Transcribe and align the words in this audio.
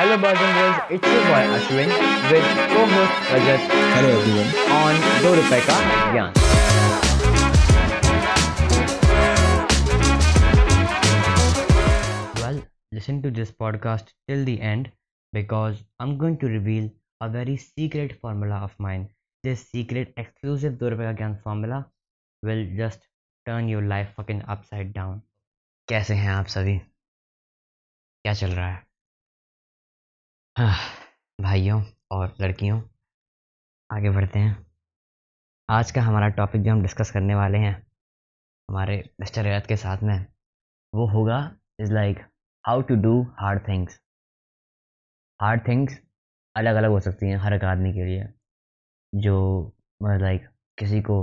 Hello, 0.00 0.16
boys 0.16 0.38
and 0.40 0.54
girls. 0.56 0.76
It's 0.96 1.06
your 1.06 1.24
boy 1.24 1.40
Ashwin 1.54 1.90
with 2.32 2.46
co-host 2.68 3.16
Rajat 3.32 3.66
Hello 3.94 4.12
everyone. 4.20 4.48
on 4.76 5.00
दो 5.24 5.34
रुपए 5.34 5.58
का 5.66 5.76
ज्ञान 6.12 6.32
Well, 12.40 12.62
listen 12.92 13.20
to 13.28 13.34
this 13.42 13.52
podcast 13.62 14.16
till 14.26 14.48
the 14.50 14.58
end 14.72 14.90
because 15.32 15.84
I'm 15.98 16.16
going 16.16 16.38
to 16.38 16.52
reveal 16.56 16.90
a 17.20 17.28
very 17.28 17.56
secret 17.58 18.18
formula 18.22 18.64
of 18.70 18.74
mine. 18.78 19.08
This 19.44 19.68
secret 19.76 20.20
exclusive 20.26 20.78
दो 20.82 20.88
रुपए 20.88 21.12
का 21.12 21.16
ज्ञान 21.22 21.40
formula 21.46 21.86
will 22.42 22.68
just 22.84 23.08
turn 23.46 23.74
your 23.76 23.88
life 23.96 24.14
fucking 24.20 24.46
upside 24.56 24.94
down. 25.00 25.24
कैसे 25.88 26.14
हैं 26.14 26.30
आप 26.42 26.46
सभी 26.60 26.78
क्या 26.78 28.32
चल 28.34 28.50
रहा 28.50 28.68
है 28.68 28.89
भाइयों 30.60 31.82
और 32.10 32.34
लड़कियों, 32.40 32.80
आगे 33.90 34.10
बढ़ते 34.10 34.38
हैं। 34.38 34.66
आज 35.68 35.90
का 35.90 36.02
हमारा 36.02 36.28
टॉपिक 36.28 36.62
जो 36.62 36.72
हम 36.72 36.82
डिस्कस 36.82 37.10
करने 37.10 37.34
वाले 37.34 37.58
हैं, 37.58 37.72
हमारे 38.68 38.98
मिस्टर 39.20 39.44
रैत 39.44 39.66
के 39.66 39.76
साथ 39.76 40.02
में, 40.02 40.26
वो 40.92 41.06
होगा 41.06 41.38
is 41.80 41.92
like 41.92 42.18
how 42.64 42.82
to 42.82 42.94
do 42.96 43.22
hard 43.38 43.66
things 43.68 44.00
hard 45.40 45.66
things 45.68 45.98
अलग 46.56 46.74
अलग 46.74 46.90
हो 46.90 47.00
सकती 47.00 47.30
हैं 47.30 47.36
हर 47.36 47.54
एक 47.54 47.64
आदमी 47.64 47.92
के 47.92 48.04
लिए, 48.04 48.28
जो 49.12 49.72
लाइक 50.02 50.48
किसी 50.78 51.02
को 51.02 51.18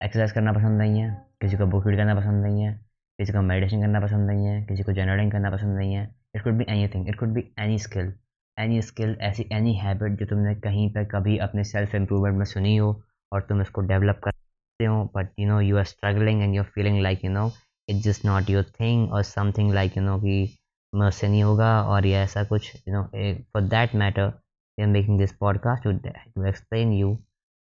एक्सरसाइज 0.00 0.32
करना 0.32 0.52
पसंद 0.52 0.80
नहीं 0.82 1.00
है, 1.00 1.10
किसी 1.40 1.56
को 1.56 1.66
बुक 1.66 1.86
रीड 1.86 1.98
करना 1.98 2.14
पसंद 2.14 2.44
नहीं 2.44 2.62
है, 2.62 2.72
किसी 3.18 3.32
को 3.32 3.42
मेडिटेशन 3.42 3.80
करना 3.80 4.00
पसंद 4.00 4.30
नहीं 4.30 4.46
है, 4.46 4.64
किसी 4.66 4.82
को 4.82 4.92
जर्नलिंग 4.92 5.32
करना 5.32 5.50
पसंद 5.50 5.76
नहीं 5.78 5.94
है। 5.94 6.08
It 6.36 6.42
could 6.44 6.58
be 6.58 6.64
anything 6.88 7.08
it 7.08 7.18
could 7.18 7.34
be 7.34 7.50
any 7.58 7.78
skill 7.78 8.14
any 8.58 8.82
skill 8.82 9.16
ऐसी 9.20 9.48
एनी 9.52 9.74
हैबिट 9.74 10.12
जो 10.12 10.26
तुमने 10.26 10.54
कहीं 10.54 10.90
पर 10.90 11.04
कभी 11.04 11.38
अपने 11.38 11.64
सेल्फ 11.64 11.94
इम्प्रूवमेंट 11.94 12.36
में 12.36 12.44
सुनी 12.44 12.76
हो 12.76 13.02
और 13.32 13.40
तुम 13.40 13.62
इसको 13.62 13.80
डेवलप 13.80 14.20
करते 14.24 14.84
हो 14.84 15.04
but 15.16 15.28
you 15.38 15.48
know 15.48 15.60
you 15.60 15.76
are 15.76 15.84
struggling 15.84 16.42
and 16.42 16.54
you 16.54 16.62
are 16.62 16.68
feeling 16.68 17.00
like 17.02 17.24
you 17.24 17.30
know 17.30 17.50
it's 17.88 18.00
just 18.00 18.24
not 18.24 18.50
your 18.50 18.64
thing 18.64 19.12
और 19.12 19.22
समथिंग 19.22 19.72
लाइक 19.72 19.96
यू 19.96 20.02
नो 20.02 20.18
कि 20.18 20.58
मुझसे 20.94 21.28
नहीं 21.28 21.42
होगा 21.42 21.82
और 21.82 22.06
ये 22.06 22.14
ऐसा 22.14 22.44
कुछ 22.44 22.76
you 22.88 22.94
know 22.94 23.02
for 23.42 23.62
that 23.62 23.94
matter 23.94 24.26
we 24.26 24.82
are 24.82 24.88
making 24.88 25.18
this 25.18 25.32
podcast 25.32 25.84
to 25.84 26.46
explain 26.46 26.92
you 26.92 27.14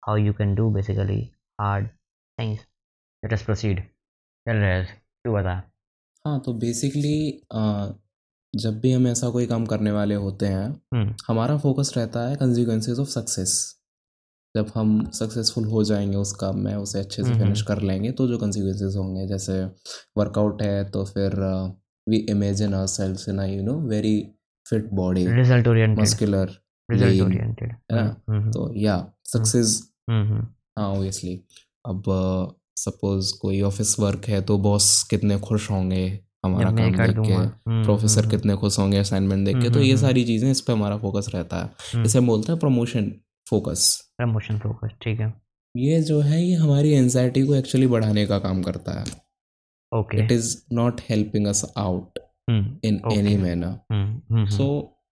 how 0.08 0.16
you 0.16 0.34
can 0.34 0.56
do 0.56 0.70
basically 0.70 1.32
hard 1.62 1.88
things 2.40 2.60
let 2.60 3.34
us 3.34 3.44
proceed 3.44 3.84
चल 4.46 4.56
रहे 4.56 4.84
तू 4.86 5.34
बता। 5.34 5.64
हाँ 6.26 6.40
तो 6.40 6.54
बेसिकली 6.54 7.42
जब 8.54 8.80
भी 8.80 8.92
हम 8.92 9.08
ऐसा 9.08 9.30
कोई 9.30 9.46
काम 9.46 9.66
करने 9.66 9.92
वाले 9.92 10.16
होते 10.16 10.46
हैं 10.46 10.68
हम्म। 10.94 11.16
हमारा 11.28 11.58
फोकस 11.58 11.94
रहता 11.98 12.28
है 12.30 12.36
कंसिक्वेंसेस 12.36 13.00
ऑफ़ 13.00 13.10
सक्सेस 13.10 13.76
जब 14.56 14.72
हम 14.76 15.12
सक्सेसफुल 15.12 15.66
हो 15.66 15.84
जाएँगे 15.84 16.16
उस 16.18 16.32
काम 16.34 16.60
में 16.60 16.76
उसे 16.76 17.00
अच्छे 17.00 17.24
से 17.24 17.30
हम्म, 17.30 17.44
फिनिश 17.44 17.62
कर 17.62 17.82
लेंगे 17.82 18.12
तो 18.12 18.28
जो 18.28 18.38
कंसिक्वेंसेस 18.38 18.96
होंगे 18.96 19.28
जैसे 19.28 19.64
वर्कआउट 20.18 20.62
है 20.62 20.84
तो 20.92 21.04
फिर 21.06 21.36
we 22.08 22.18
imagine 22.30 22.74
our 22.74 22.88
self 22.88 23.30
in 23.30 23.40
you 23.40 23.64
know 23.64 23.80
very 23.80 24.16
fit 24.66 24.90
body 24.94 25.28
result 25.28 25.68
oriented 25.68 26.00
muscular 26.00 26.58
result 26.90 27.22
oriented 27.22 27.72
है 27.92 28.04
ना? 28.04 28.52
तो 28.52 28.74
या 28.76 28.98
सक्सेस 29.26 29.82
हम्म 30.10 30.42
हाँ 30.78 30.88
ऑब्वियसली 30.90 31.36
अब 31.86 32.04
सपोज़ 32.78 33.34
कोई 33.42 33.62
ऑफ़िस 33.62 33.96
वर्क 34.00 34.26
है 34.26 34.42
तो 34.42 34.58
बॉस 34.58 35.04
कितने 35.04 35.40
खुश 35.40 35.70
होंगे? 35.72 36.06
हमारा 36.44 36.72
काम 36.72 36.94
कर 36.94 37.08
देख 37.08 37.26
के 37.26 37.34
हम्म, 37.34 37.84
प्रोफेसर 37.84 38.22
हम्म, 38.22 38.32
कितने 38.32 38.56
खुश 38.56 38.78
होंगे 38.80 38.98
असाइनमेंट 38.98 39.46
देख 39.46 39.56
के। 39.56 39.62
हम्म, 39.62 39.74
तो 39.74 39.82
ये 39.82 39.92
हम्म, 39.92 40.02
सारी 40.02 40.24
चीज़ें 40.26 40.50
इस 40.52 40.62
पर 40.62 40.74
हमारा 40.74 40.98
फोकस 40.98 41.30
रहता 41.36 41.58
है। 41.58 41.70
हम्म। 41.94 42.06
इसे 42.06 42.18
हम 42.20 42.28
बोलते 42.28 42.52
हैं 42.52 42.60
प्रमोशन 42.60 43.12
फोकस 43.48 43.88
प्रमोशन 44.18 44.58
फोकस 44.60 44.92
ठीक 45.02 45.20
है। 45.20 45.34
ये 45.76 46.02
जो 46.02 46.20
है 46.22 46.42
ये 46.44 46.56
हमारी 46.56 46.92
एनजाइटी 46.94 47.46
को 47.48 47.56
एक्चुअली 47.56 47.88
बढ़ाने 47.88 48.26
का 48.26 48.40
काम 48.40 48.62
करता 48.64 49.00
है। 49.00 49.06
Okay 49.92 50.24
it 50.24 50.32
is 50.32 50.56
not 50.74 51.02
helping 51.10 51.48
us 51.48 51.66
out 51.78 52.20
hmm 52.50 52.78
in 52.84 53.02
any 53.12 53.36
manner 53.38 53.76
hmm 53.92 54.36
hmm 54.36 54.46
so 54.58 54.68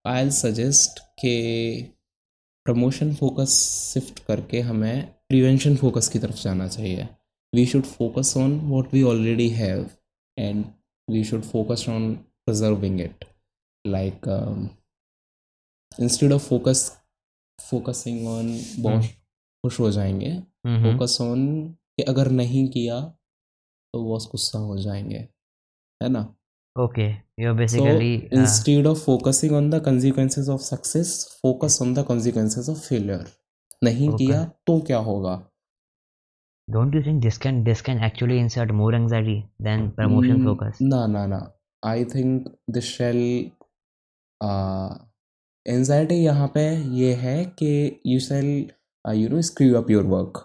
I 0.07 0.29
suggest 0.31 0.99
के 1.21 1.81
प्रमोशन 2.65 3.13
फोकस 3.15 3.53
शिफ्ट 3.93 4.19
करके 4.27 4.61
हमें 4.61 5.05
प्रिवेंशन 5.29 5.75
फोकस 5.75 6.07
की 6.07 6.19
तरफ़ 6.19 6.41
जाना 6.43 6.67
चाहिए। 6.67 7.07
We 7.53 7.65
should 7.65 7.83
focus 7.83 8.33
on 8.37 8.59
what 8.69 8.93
we 8.93 9.03
already 9.03 9.47
have 9.49 9.85
and 10.37 10.63
we 11.07 11.23
should 11.23 11.43
focus 11.53 11.85
on 11.89 12.15
preserving 12.47 12.99
it 13.03 13.23
like 13.85 14.27
um, 14.33 14.59
instead 16.05 16.33
of 16.35 16.43
focus 16.43 16.81
focusing 17.59 18.19
on 18.33 18.51
बहुत 18.83 19.05
खुश 19.63 19.79
हो 19.79 19.89
जाएँगे 19.91 20.29
हम्म 20.65 20.83
फोकस 20.83 21.17
ऑन 21.21 21.41
कि 21.97 22.03
अगर 22.11 22.29
नहीं 22.31 22.67
किया 22.75 22.99
तो 23.93 24.03
बॉस 24.03 24.27
गुस्सा 24.31 24.59
हो 24.59 24.77
जाएँगे 24.77 25.19
है 26.01 26.09
ना 26.09 26.21
okay 26.75 27.07
you 27.43 27.51
so 27.51 27.57
basically 27.57 28.29
instead 28.39 28.87
of 28.93 29.03
focusing 29.09 29.57
on 29.59 29.69
the 29.75 29.81
consequences 29.89 30.49
of 30.55 30.63
success 30.69 31.13
focus 31.45 31.79
on 31.85 31.93
the 31.99 32.05
consequences 32.13 32.69
of 32.75 32.81
failure 32.89 33.23
नहीं 33.83 34.09
Okay. 34.09 34.17
किया 34.25 34.43
तो 34.67 34.79
क्या 34.87 34.97
होगा 35.09 35.35
don't 36.67 36.93
you 36.93 37.01
think 37.03 37.23
this 37.23 37.37
can 37.37 37.63
this 37.63 37.81
can 37.81 37.99
actually 38.07 38.37
insert 38.39 38.71
more 38.79 38.93
anxiety 38.95 39.37
than 39.67 39.85
promotion 39.99 40.39
Mm, 40.39 40.47
focus? 40.47 40.81
ना 40.81 41.05
ना 41.07 41.25
ना 41.27 41.39
I 41.83 42.03
think 42.05 42.47
this 42.69 42.85
shall 42.97 43.17
anxiety 45.65 46.15
यहाँ 46.15 46.47
पे 46.55 46.65
ये 46.97 47.13
है 47.13 47.43
कि 47.45 48.01
you 48.05 48.19
shall 48.19 48.49
you 49.05 49.29
know 49.29 49.41
screw 49.41 49.73
up 49.81 49.89
your 49.91 50.03
work 50.15 50.43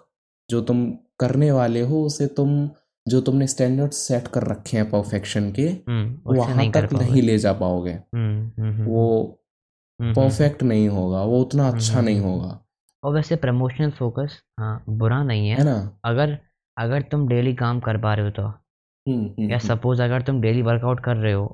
जो 0.49 0.61
तुम 0.61 0.85
करने 1.19 1.51
वाले 1.51 1.81
हो 1.91 2.03
उसे 2.05 2.27
तुम 2.39 2.69
जो 3.07 3.21
तुमने 3.21 3.47
स्टैंडर्ड 3.47 3.91
सेट 3.91 4.27
कर 4.33 4.43
रखे 4.47 4.77
हैं 4.77 4.89
परफेक्शन 4.89 5.51
के 5.51 5.67
हम्म 5.89 6.35
वहाँ 6.37 6.55
नहीं 6.55 6.71
तक 6.71 6.93
नहीं 6.93 7.21
ले 7.21 7.37
जा 7.45 7.53
पाओगे। 7.61 7.91
हम्म 7.91 8.63
हम्म 8.63 8.85
वो 8.85 9.05
परफेक्ट 9.99 10.63
नहीं 10.63 10.87
होगा 10.89 11.23
वो 11.23 11.41
उतना 11.41 11.67
अच्छा 11.69 12.01
नहीं 12.01 12.19
होगा। 12.19 12.62
और 13.03 13.13
वैसे 13.13 13.35
प्रमोशनल 13.35 13.89
फोकस 13.91 14.39
हाँ 14.59 14.83
बुरा 14.89 15.23
नहीं 15.23 15.49
है। 15.49 15.57
है 15.57 15.63
ना? 15.63 15.77
अगर 16.05 16.37
अगर 16.77 17.01
तुम 17.11 17.27
डेली 17.27 17.53
काम 17.55 17.79
कर 17.79 17.97
पा 17.97 18.13
रहे 18.13 18.25
हो 18.25 18.31
तो। 18.31 18.43
हम्म 18.43 19.17
हम्म, 19.17 19.49
या 19.49 19.57
हम्म, 19.57 19.67
सपोज़ 19.67 20.01
अगर 20.01 20.21
तुम 20.21 20.39
डेली 20.41 20.61
वर्कआउट 20.61 20.99
कर 21.03 21.15
रहे 21.17 21.33
हो 21.33 21.45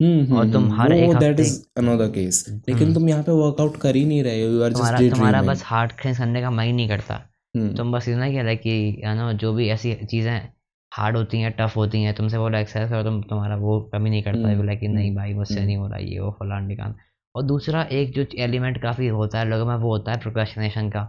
हम्म, 0.00 0.36
और 0.36 0.42
हम्म, 0.42 0.52
तुम 0.52 0.64
हम्म, 0.64 0.80
हर 0.80 0.92
एक 0.92 1.16
दैट 1.16 1.40
इज़ 1.40 1.54
अनदर 1.78 2.08
केस 2.10 2.44
लेकिन 2.48 2.82
हम्म। 2.82 2.94
तुम 2.94 3.08
यहाँ 3.08 3.22
पे 3.22 3.32
वर्कआउट 3.32 3.76
कर 3.80 3.96
ही 3.96 4.04
नहीं 4.04 4.22
रहे 4.24 4.42
हो 4.42 4.50
यू 4.52 4.62
आर 4.62 4.72
तुम्हारा 4.72 4.98
जस्ट 4.98 5.14
तुम्हारा 5.14 5.42
बस 5.42 5.62
हार्ड 5.66 5.92
थिंग्स 6.04 6.18
करने 6.18 6.40
का 6.42 6.50
मन 6.50 6.62
ही 6.62 6.72
नहीं 6.72 6.88
करता। 6.88 7.14
हम्म। 7.54 7.74
तुम 7.76 7.92
बस 7.92 8.08
इतना 8.08 8.30
क्या 8.30 8.42
है 8.44 8.56
कि 8.56 8.74
यू 9.04 9.14
नो 9.14 9.32
जो 9.44 9.52
भी 9.54 9.68
ऐसी 9.68 9.94
चीज़ें 10.04 10.48
हार्ड 10.92 11.16
होती 11.16 11.40
हैं 11.40 11.52
टफ 11.58 11.76
होती 11.76 12.02
हैं 12.02 12.14
तुमसे 12.14 12.38
बोला 12.38 12.58
एक्सरसाइज 12.58 12.90
करो 12.90 13.02
तुम 13.02 13.22
तुम्हारा 13.30 13.56
वो 13.56 13.80
कमी 13.92 14.10
नहीं 14.10 14.22
करता। 14.22 14.38
है 14.38 14.44
हम्म, 14.44 14.56
बोला 14.56 14.74
कि 14.74 14.88
नहीं 14.88 15.06
हम्म, 15.08 15.16
भाई 15.16 15.32
मुझसे 15.34 15.54
हम्म। 15.54 15.66
नहीं 15.66 15.76
हो 15.76 15.86
रहा 15.88 15.98
ये 15.98 16.18
वो 16.20 16.30
फलान 16.40 16.68
ढिकान। 16.68 16.94
और 17.36 17.42
दूसरा 17.42 17.82
एक 17.92 18.12
जो 18.12 18.24
एलिमेंट 18.38 18.82
काफ़ी 18.82 19.06
होता 19.08 19.38
है 19.38 19.44
लोगों 19.44 19.66
में 19.66 19.74
वो 19.76 19.90
होता 19.92 20.12
है 20.12 20.20
प्रोक्रेस्टिनेशन 20.20 20.90
का। 20.90 21.00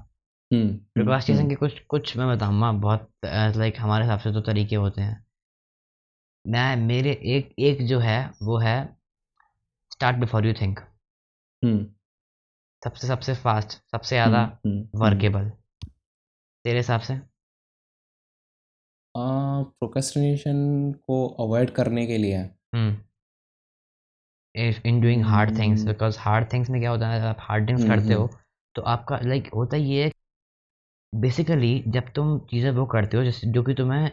हम्म 0.51 0.73
प्रोक्रेस्टिनेशन 0.93 1.49
के 1.49 1.55
कुछ 1.55 1.79
कुछ 1.79 2.17
मैं 2.17 2.27
बताऊँगा 2.27 2.71
बहुत 2.71 3.09
लाइक 3.57 3.79
हमारे 3.79 4.03
हिसाब 4.03 4.19
से 4.19 4.33
तो 4.33 4.41
तरीके 4.41 4.75
होते 4.75 5.01
हैं। 5.01 5.25
मैं 6.45 6.75
मेरे 6.75 7.11
एक 7.11 7.53
एक 7.59 7.85
जो 7.87 7.99
है 7.99 8.19
वो 8.43 8.57
है 8.57 8.77
start 9.91 10.17
before 10.17 10.45
you 10.45 10.53
think 10.53 10.79
hmm. 11.63 11.85
सबसे 12.83 13.07
सबसे 13.07 13.33
फास्ट 13.33 13.69
सबसे 13.91 14.16
ज़्यादा 14.16 14.41
हम्म, 14.66 14.87
वर्केबल 14.95 15.49
तेरे 16.66 16.77
हिसाब 16.77 17.01
से? 17.01 17.19
प्रोक्रेस्टिनेशन 19.16 20.91
को 21.07 21.27
अवॉइड 21.39 21.69
करने 21.69 22.05
के 22.07 22.17
लिए 22.17 22.37
in 24.57 25.02
doing 25.02 25.23
hard 25.23 25.58
things. 25.59 25.84
Because 25.84 26.17
hard 26.20 26.53
things 26.53 26.70
में 26.70 26.81
क्या 26.81 26.90
होता 26.90 27.09
है 27.09 27.22
आप 27.22 27.37
हार्ड 27.40 27.70
थिंग्स 27.70 27.85
करते 27.85 28.14
हो 28.14 28.23
हम्म। 28.23 28.37
तो 28.76 28.81
आपका 28.81 29.20
लाइक 29.23 29.47
होता 29.55 29.78
ये 29.78 30.03
है 30.03 30.11
बेसिकली 31.14 31.84
जब 31.87 32.11
तुम 32.16 32.40
चीज़ें 32.40 32.72
वो 32.72 32.85
करते 32.85 33.17
हो 33.17 33.23
जैसे 33.23 33.47
जो 33.47 33.64
कि 33.64 33.73
तुम्हें 33.73 34.11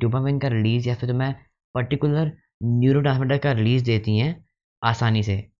डोपामिन 0.00 0.38
का 0.38 0.48
रिलीज़ 0.48 0.88
या 0.88 0.94
फिर 0.94 1.10
तुम्हें 1.10 1.34
पर्टिकुलर 1.74 2.32
न्यूरो 2.62 3.02
का 3.38 3.52
रिलीज़ 3.52 3.84
देती 3.84 4.18
हैं 4.18 4.44
आसानी 4.84 5.22
से 5.22 5.50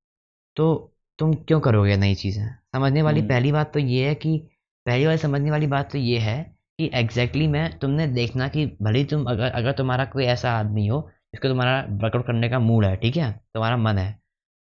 तो 0.56 0.94
तुम 1.19 1.34
क्यों 1.34 1.60
करोगे 1.60 1.96
नई 1.96 2.14
चीज़ें 2.14 2.46
समझने 2.72 3.02
वाली 3.02 3.20
हम्म। 3.20 3.28
पहली 3.28 3.52
बात 3.52 3.72
तो 3.72 3.81
ये 3.81 4.08
है 4.08 4.14
कि 4.14 4.38
पहली 4.86 5.06
बार 5.06 5.16
समझने 5.16 5.50
वाली 5.50 5.66
बात 5.66 5.92
तो 5.92 5.98
ये 5.98 6.19
है 6.19 6.56
कि 6.78 6.90
एग्जैक्टली 6.94 7.44
exactly 7.44 7.52
मैं 7.52 7.78
तुमने 7.78 8.06
देखना 8.06 8.48
कि 8.48 8.66
भले 8.82 9.04
तुम 9.04 9.25
अगर 9.25 9.50
अगर 9.50 9.72
तुम्हारा 9.72 10.04
कोई 10.04 10.25
ऐसा 10.25 10.52
आदमी 10.52 10.86
हो 10.86 11.10
इसको 11.34 11.49
तुम्हारा 11.49 11.79
वर्कआउट 12.02 12.26
करने 12.26 12.49
का 12.49 12.58
मूड 12.58 12.84
है 12.84 12.96
ठीक 12.96 13.17
है? 13.17 13.31
तुम्हारा 13.55 13.76
मन 13.76 13.99
है। 13.99 14.11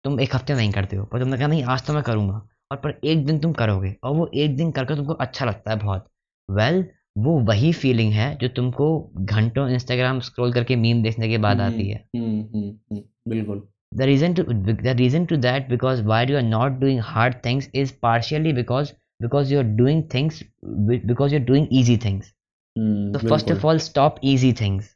तुम 0.06 0.20
एक 0.20 0.36
हफ़्ते 0.36 0.54
नहीं 0.54 0.72
करते 0.72 0.96
हो 0.96 1.06
पर 1.06 1.20
तुमने 1.20 1.38
कहा 1.38 1.48
नहीं 1.48 1.64
आज 1.64 1.86
तो 1.88 1.94
मैं 1.94 2.04
करूँगा। 2.04 2.42
और 2.72 2.78
पर 2.78 3.00
एक 3.04 3.26
दिन 3.26 3.40
तुम 3.40 3.54
करोगे 3.54 3.96
और 4.04 4.16
वो 4.16 4.30
एक 4.34 4.56
दिन 4.58 4.72
करके 4.72 4.96
तुमको 4.96 5.14
अच्छा 5.16 5.46
लगता 5.46 5.72
है 5.72 5.78
बहुत। 5.80 6.08
वेल 6.50 6.82
well, 6.82 6.92
वो 7.18 7.40
वही 7.48 7.72
फीलिंग 7.74 8.12
है 8.14 8.36
जो 8.38 8.48
तुमको 8.48 8.88
घंटों 9.16 9.68
इंस्टाग्राम 9.70 10.20
स्क्रॉल 10.20 10.54
करके 10.54 10.76
मीम 10.76 11.02
देखने 11.04 11.30
के 11.30 11.38
बाद 11.38 11.62
आती 11.62 11.92
हम्म, 11.92 11.92
है। 11.92 12.06
हम्म, 12.16 12.70
हम्म, 12.92 13.02
बिल्कुल। 13.30 13.62
The 13.94 14.02
reason 14.02 14.34
to 14.34 14.44
the 14.44 14.94
reason 14.98 15.26
to 15.26 15.38
that 15.38 15.68
because 15.70 16.04
why 16.04 16.26
you 16.26 16.38
are 16.38 16.44
not 16.44 16.80
doing 16.80 17.00
hard 17.04 17.36
things 17.46 17.70
is 17.76 17.94
partially 18.02 18.54
because 18.54 18.92
because 19.22 19.54
you 19.54 19.60
are 19.60 19.66
doing 19.78 20.04
things 20.14 20.44
because 20.66 21.34
you 21.34 21.40
are 21.40 21.46
doing 21.46 21.68
easy 21.72 21.98
things 22.06 22.34
तो 22.76 23.28
first 23.28 23.52
of 23.52 23.66
all 23.68 23.78
stop 23.80 24.20
easy 24.26 24.54
things 24.62 24.96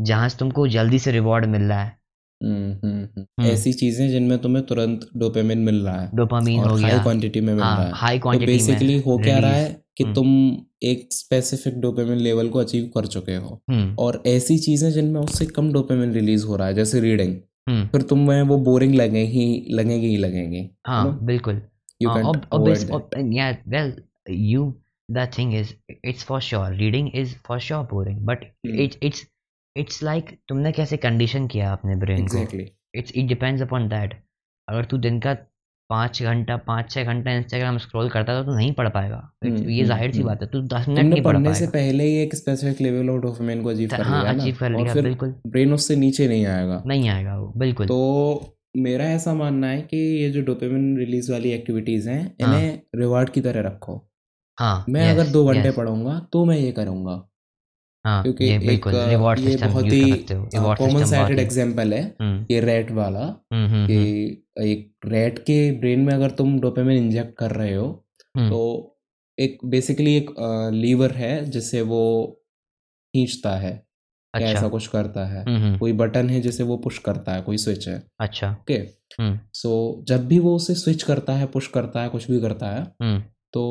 जहाँ 0.00 0.28
से 0.28 0.36
तुमको 0.38 0.68
जल्दी 0.68 0.98
से 0.98 1.12
reward 1.12 1.44
मिल 1.44 1.62
रहा 1.62 1.82
है। 1.82 2.02
Hmm, 2.44 2.88
हम्म, 2.88 3.04
हम्म। 3.04 3.46
ऐसी 3.46 3.72
चीज़ें 3.72 4.10
जिनमें 4.10 4.38
तुम्हें 4.38 4.66
तुरंत 4.66 5.08
डोपामिन 5.16 5.58
मिल 5.58 5.74
रहा 5.74 6.00
है 6.00 6.10
डोपामीन 6.14 6.60
हो 6.60 6.76
हाई 6.76 6.90
क्वांटिटी 7.02 7.40
में 7.40 7.54
मिल 7.54 7.62
हाँ, 7.62 7.76
रहा 7.76 7.86
है। 7.86 7.92
high 7.92 8.22
तो 8.22 8.30
में 8.30 8.46
बेसिकली 8.46 9.00
हो 9.00 9.18
क्या 9.18 9.38
रहा 9.38 9.50
है 9.50 9.82
कि। 9.96 10.04
तुम 10.14 10.56
एक 10.82 11.08
स्पेसिफिक 11.12 11.80
डोपामिन 11.80 12.18
लेवल 12.18 12.48
को 12.48 12.58
अचीव 12.58 12.84
कर 12.84 13.06
चुके 13.06 13.34
हो। 13.34 13.62
और 13.98 14.22
ऐसी 14.26 14.58
चीज़ें 14.58 14.92
जिनमें 14.92 15.20
उससे 15.20 15.46
कम 15.46 15.72
डोपामिन 15.72 16.12
रिलीज़ 16.12 16.46
हो 16.46 16.56
रहा 16.56 16.68
है 16.68 16.74
जैसे 16.74 17.00
रीडिंग 17.00 17.36
फिर 17.88 18.02
तुम्हें 18.02 18.42
वो 18.42 18.58
बोरिंग 18.58 18.94
लगे 18.94 19.22
ही 19.22 19.66
लगेगी 19.70 20.06
ही 20.06 20.16
लगेगी 20.16 20.70
हाँ? 20.86 21.18
बिल्कुल। 21.22 21.62
You 22.02 22.10
can 22.10 22.24
ob- 22.24 22.44
obvious- 22.54 22.90
ob- 22.90 23.18
yeah, 23.18 23.54
well, 23.72 23.92
you. 24.38 24.72
The 25.12 25.30
thing 25.30 25.50
is, 25.50 25.68
it's 26.08 26.28
for 26.30 26.54
sure. 27.60 29.31
It's 29.76 29.94
it's 29.94 30.02
like 30.02 30.32
तुमने 30.48 30.72
कैसे 30.72 30.96
कंडीशन 30.96 31.46
किया 31.46 31.72
अपने 31.72 31.96
ब्रेन 31.96 32.26
को? 32.26 32.38
It's 32.94 33.12
it 33.16 33.26
depends 33.28 33.62
upon 33.62 33.88
that 33.88 34.14
अगर 34.68 34.84
तू 34.84 34.98
दिन 34.98 35.20
का 35.20 35.32
पाँच 35.90 36.22
घंटा 36.22 36.56
पाँच 36.56 36.90
छः 36.90 37.04
घंटा 37.04 37.32
इंस्टाग्राम 37.32 37.78
स्क्रॉल 37.78 38.08
करता 38.10 38.32
है 38.32 38.44
तो 38.44 38.56
नहीं 38.56 38.72
पढ़ 38.72 38.88
पाएगा। 38.88 39.16
हम्म, 39.44 39.56
ये 39.56 39.76
हम्म, 39.76 39.86
ज़ाहिर 39.86 40.12
सी 40.12 40.18
हम्म। 40.18 40.28
बात 40.28 40.42
है 40.42 40.48
तू 40.48 40.60
दस 40.60 40.88
मिनट 40.88 41.00
नहीं 41.00 41.22
पढ़ 41.22 41.32
पढ़ने 41.32 41.54
से 41.54 41.66
पहले 41.66 42.04
ही 42.04 42.16
एक 42.22 42.34
स्पेसिफिक 42.34 42.80
लेवल 42.80 43.10
ऑफ़ 43.10 43.20
डोपामिन 43.22 43.62
को 43.62 43.68
अचीव 43.68 43.88
कर 43.88 44.02
हाँ 44.02 44.24
अचीव 44.34 44.56
कर 44.60 44.70
लिया 44.70 44.94
बिल्कुल। 44.94 45.34
ब्रेन 45.46 45.72
उससे 45.72 45.96
नीचे 45.96 46.28
नहीं 46.28 46.46
आएगा। 46.46 46.82
नहीं 46.86 47.08
आएगा 47.08 47.36
वो 47.38 47.52
बिल्कुल। 47.56 47.86
तो 47.86 48.58
मेरा 48.76 49.04
ऐसा 49.04 49.34
मानना 49.34 49.66
है 49.66 49.82
कि 49.82 49.96
ये 49.96 50.30
जो 50.30 50.42
डोपामिन 50.42 50.96
रिलीज़ 50.98 51.32
वाली 51.32 51.50
एक्टिविटीज़ 51.50 52.08
हैं 52.10 52.22
हाँ। 52.42 52.54
इन्हें 52.54 52.82
रिवार्ड 52.94 53.30
की 53.30 53.40
तरह 53.40 53.60
रखो। 53.60 54.08
हाँ 54.58 54.84
मैं 54.88 55.10
अगर 55.10 55.26
दो 55.26 55.44
घंटे 55.46 55.70
पढ़ूँगा 55.70 56.18
तो 56.32 56.44
मैं 56.44 56.58
ये 56.58 56.72
करूँगा। 56.72 57.28
हाँ 58.04 58.22
क्योंकि 58.22 58.44
ये 58.44 58.56
एक 58.56 58.86
ये 58.86 59.16
बहुत 59.16 59.38
ही 59.38 59.50
सकते 60.12 60.34
हो 60.34 60.48
कॉमन 60.74 60.92
बहुत 60.92 61.08
साइटेड 61.08 61.50
ही 61.50 61.92
है 61.92 62.14
हम्म। 62.22 62.46
ये 62.50 62.60
रैट 62.60 62.90
वाला 62.90 63.24
हम्म 63.52 63.66
हम्म 63.66 63.86
कि 63.86 63.98
एक 64.60 64.92
रैट 65.04 65.38
के 65.38 65.72
ब्रेन 65.72 66.00
में 66.00 66.14
अगर 66.14 66.30
तुम 66.30 66.60
डोपामिन 66.60 66.96
इंजेक्ट 66.96 67.36
कर 67.38 67.50
रहे 67.50 67.74
हो 67.74 68.04
तो 68.38 68.88
एक 69.38 69.58
बेसिकली 69.64 70.16
एक 70.16 70.30
लीवर 70.72 71.10
है 71.10 71.44
जिससे 71.44 71.80
वो 71.82 72.02
खींचता 73.14 73.56
है 73.56 73.86
अच्छा। 74.34 74.46
ऐसा 74.46 74.68
कुछ 74.68 74.86
करता 74.86 75.26
है। 75.26 75.44
कोई 75.78 75.92
बटन 75.92 76.30
है 76.30 76.40
जिसे 76.40 76.62
वो 76.62 76.76
पुश 76.76 76.98
करता 76.98 77.32
है 77.32 77.42
कोई 77.42 77.56
स्विच 77.56 77.88
है। 77.88 78.02
अच्छा। 78.20 78.50
ओके 78.50 78.78
सो 79.54 80.04
जब 80.08 80.26
भी 80.28 80.38
वो 80.38 80.56
उसे 80.56 80.74
स्विच 80.74 81.02
करता 81.02 81.32
है 81.32 81.46
पुश 81.46 81.66
करता 81.66 82.02
है 82.02 82.08
कुछ 82.08 82.30
भी 82.30 82.40
करता 82.40 82.66
है 82.66 82.84
तो 83.52 83.64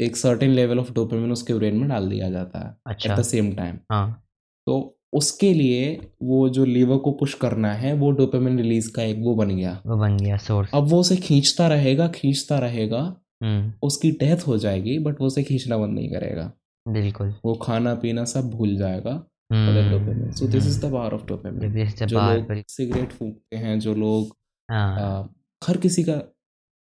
एक 0.00 0.16
सर्टेन 0.16 0.50
लेवल 0.50 0.78
ऑफ़ 0.78 0.92
डोपामिन 0.92 1.32
उसके 1.32 1.54
ब्रेन 1.54 1.76
में 1.76 1.88
डाल 1.88 2.08
दिया 2.08 2.30
जाता 2.30 2.58
है 2.58 2.92
एट 2.92 3.18
द 3.18 3.22
सेम 3.22 3.52
टाइम 3.52 3.78
हाँ। 3.92 4.22
तो 4.66 4.98
उसके 5.12 5.52
लिए 5.54 5.84
वो 6.22 6.48
जो 6.48 6.64
लीवर 6.64 6.96
को 6.96 7.10
पुश 7.12 7.34
करना 7.34 7.72
है 7.72 7.92
वो 7.94 8.10
डोपामिन 8.10 8.56
रिलीज़ 8.58 8.90
का 8.92 9.02
एक 9.02 9.18
वो 9.18 9.34
बन 9.34 9.48
गया। 9.48 9.80
वो 9.86 9.96
बन 9.96 10.16
गया 10.16 10.36
सोर्स 10.36 10.70
अब 10.74 10.88
वो 10.88 11.00
उसे 11.00 11.16
खींचता 11.16 11.68
रहेगा 11.68 12.08
खींचता 12.08 12.58
रहेगा 12.58 13.02
हम्म। 13.42 13.72
उसकी 13.82 14.10
डेथ 14.10 14.46
हो 14.46 14.56
जाएगी 14.58 14.98
बट 14.98 15.20
वो 15.20 15.26
उसे 15.26 15.42
खींचना 15.42 15.76
बंद 15.76 15.94
नहीं 15.94 16.08
करेगा। 16.10 16.50
बिल्कुल। 16.86 17.34
वो 17.44 17.54
खाना 17.54 17.94
पीना 17.94 18.24
सब 18.24 18.50
भूल 18.50 18.76
जाएगा 18.76 19.14
so 19.52 20.46
this 20.46 20.66
is 20.66 20.80
the 20.80 20.92
power 20.92 21.14
of 21.14 21.26
dopamine 21.26 21.86
जो 22.06 22.20
लोग 22.20 22.62
सिगरेट 22.68 23.12
फूकते 23.12 23.56
हैं 23.56 23.78
जो 23.80 23.94
लोग 23.94 24.36
हाँ। 24.68 25.34
हर 25.62 25.76
किसी 25.76 26.04
का 26.04 26.20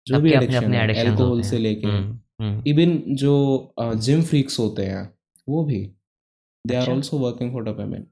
जो 0.07 0.21
भी 0.21 0.33
एडिक्शन 0.33 0.75
है 0.75 0.85
एडिक्शन 0.85 1.11
अल्कोहल 1.11 1.43
से 1.43 1.59
लेके 1.59 1.89
इवन 2.69 2.99
जो 3.17 3.35
जिम 3.79 4.23
फ्रीक्स 4.23 4.59
होते 4.59 4.87
हैं 4.87 5.09
वो 5.49 5.65
भी 5.65 5.81
they 6.65 6.75
are. 6.77 6.91
Also 6.91 7.19
working 7.19 7.53
for 7.53 7.63
dopamine 7.65 8.07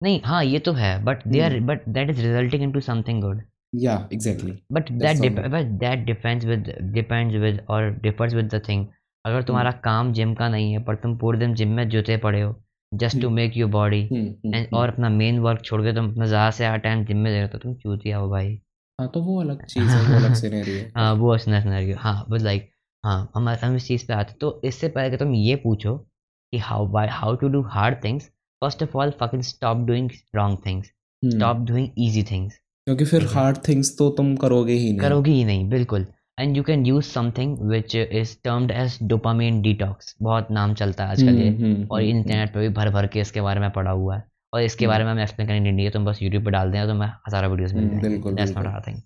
नहीं 0.00 0.20
हाँ 0.24 0.44
ये 0.44 0.58
तो 0.58 0.72
है 0.72 0.92
but 1.04 1.26
they 1.26 1.40
are. 1.40 1.58
But 1.62 1.88
that 1.88 2.10
is 2.10 2.20
resulting 2.20 2.62
into 2.62 2.80
something 2.80 3.20
good 3.22 3.42
या 3.74 3.94
exactly 4.12 4.52
but 4.72 4.90
that. 4.92 5.50
But 5.50 5.66
that 5.80 6.04
depends 6.06 6.44
with 6.46 6.72
depends 6.94 7.36
with 7.36 7.60
और 7.70 7.90
डिफर्स 8.02 8.34
विद 8.34 8.54
द 8.54 8.62
थिंग 8.68 8.86
अगर 9.24 9.34
हम्म। 9.34 9.46
तुम्हारा 9.46 9.70
काम 9.84 10.12
जिम 10.12 10.34
का 10.34 10.48
नहीं 10.48 10.72
है 10.72 10.82
पर 10.84 10.94
तुम 10.96 11.16
पूरे 11.18 11.38
दिन 11.38 11.54
जिम 11.54 11.72
में 11.76 11.88
जूते 11.88 12.16
पड़े 12.16 12.40
हो 12.40 12.54
just 12.92 13.20
to. 13.22 13.30
Make 13.30 13.56
your 13.56 13.70
body 13.70 14.02
और 14.74 14.88
अपना 14.88 15.08
मेन 15.08 15.38
वर्क 15.38 15.60
छोड़ 15.64 15.82
के 15.82 15.92
तुम 15.94 16.10
अपना 16.10 16.26
ज़्यादा 16.26 16.50
से 16.50 16.56
ज़्यादा 16.56 16.76
टाइम 16.76 17.04
जिम 17.04 17.16
में 17.16 17.32
दे 17.32 17.36
रहे 17.36 17.42
हो 17.42 17.48
तो 17.48 17.58
तुम 17.58 17.74
चूतिया 17.74 18.18
हो 18.18 18.28
भाई 18.30 18.54
हाँ 18.98 19.08
तो 19.14 19.20
वो 19.22 19.40
अलग 19.40 19.64
चीज़ 19.68 19.88
है 19.88 20.00
वो 20.02 20.16
अलग 20.16 20.34
सिनेरियो 20.34 20.84
हाँ 20.96 21.12
वो 21.14 21.34
असना 21.34 21.60
सिनेरियो 21.60 21.96
हाँ 21.98 22.24
बट 22.30 22.40
लाइक 22.40 22.70
हाँ 23.04 23.30
हम 23.34 23.48
हम 23.48 23.76
इस 23.76 23.86
चीज़ 23.86 24.06
पे 24.06 24.12
आते 24.14 24.34
तो 24.40 24.60
इससे 24.64 24.88
पहले 24.88 25.10
कि 25.10 25.16
तुम 25.16 25.34
ये 25.34 25.54
पूछो 25.56 25.96
कि 25.96 26.58
how 26.60 26.86
by 26.88 27.08
how 27.10 27.34
to 27.36 27.48
do 27.48 27.62
hard 27.70 28.02
things 28.04 28.24
first 28.62 28.82
of 28.82 28.96
all 28.98 29.10
fucking 29.20 29.42
stop 29.42 29.86
doing 29.86 30.10
wrong 30.34 30.58
things 30.66 30.86
hmm, 31.22 31.30
stop 31.30 31.56
doing 31.66 31.88
easy 31.98 32.22
things 32.22 32.54
क्योंकि 32.86 33.04
फिर 33.04 33.26
हार्ड 33.26 33.58
थिंग्स 33.68 33.96
तो 33.98 34.08
तुम 34.10 34.34
करोगे 34.36 34.72
ही 34.72 34.88
नहीं। 34.88 34.98
करोगे 34.98 35.30
ही 35.32 35.44
नहीं 35.44 35.68
बिल्कुल। 35.70 36.06
And 36.38 36.56
you 36.56 36.62
can 36.62 36.84
use 36.86 37.04
something 37.06 37.58
which 37.70 37.94
is 37.96 38.36
termed 38.44 38.70
as 38.72 38.98
dopamine 39.04 39.60
detox 39.62 40.14
बहुत 40.22 40.50
नाम 40.50 40.74
चलता 40.74 41.04
है 41.04 41.10
आजकल 41.10 41.38
ये। 41.38 41.48
हम्म, 41.48 41.64
हम्म, 41.64 41.86
और 41.90 42.00
हम्म, 42.00 42.10
इंटरनेट 42.10 42.52
पे 42.54 42.60
भी 42.60 42.68
भर 42.74 42.90
भर 42.90 43.06
के 43.06 43.20
इसके 43.20 43.40
बारे 43.40 43.60
में 43.60 43.70
पढ़ा 43.70 43.90
हुआ 43.90 44.16
है। 44.16 44.24
और 44.52 44.62
इसके 44.62 44.84
हम्म। 44.84 44.92
बारे 44.92 45.04
में 45.04 45.10
हम 45.12 45.18
एक्सप्लेन 45.20 45.48
करने 45.48 45.70
नहीं 45.72 45.84
है 45.84 45.90
तुम 45.90 46.04
बस 46.04 46.22
यूट्यूब 46.22 46.44
पे 46.44 46.50
डाल 46.50 46.72
दें 46.72 46.86
तो 46.86 46.94
मैं 46.94 47.06
हज़ारा 47.28 47.48
वीडियोस 47.48 47.72
मिल 47.72 47.82
हम्म, 47.82 47.92
जाएँगे। 47.92 48.08
बिल्कुल, 48.08 48.34
दैट्स 48.34 48.56
नॉट। 48.56 48.66
आर 48.66 48.82
थिंग 48.86 49.00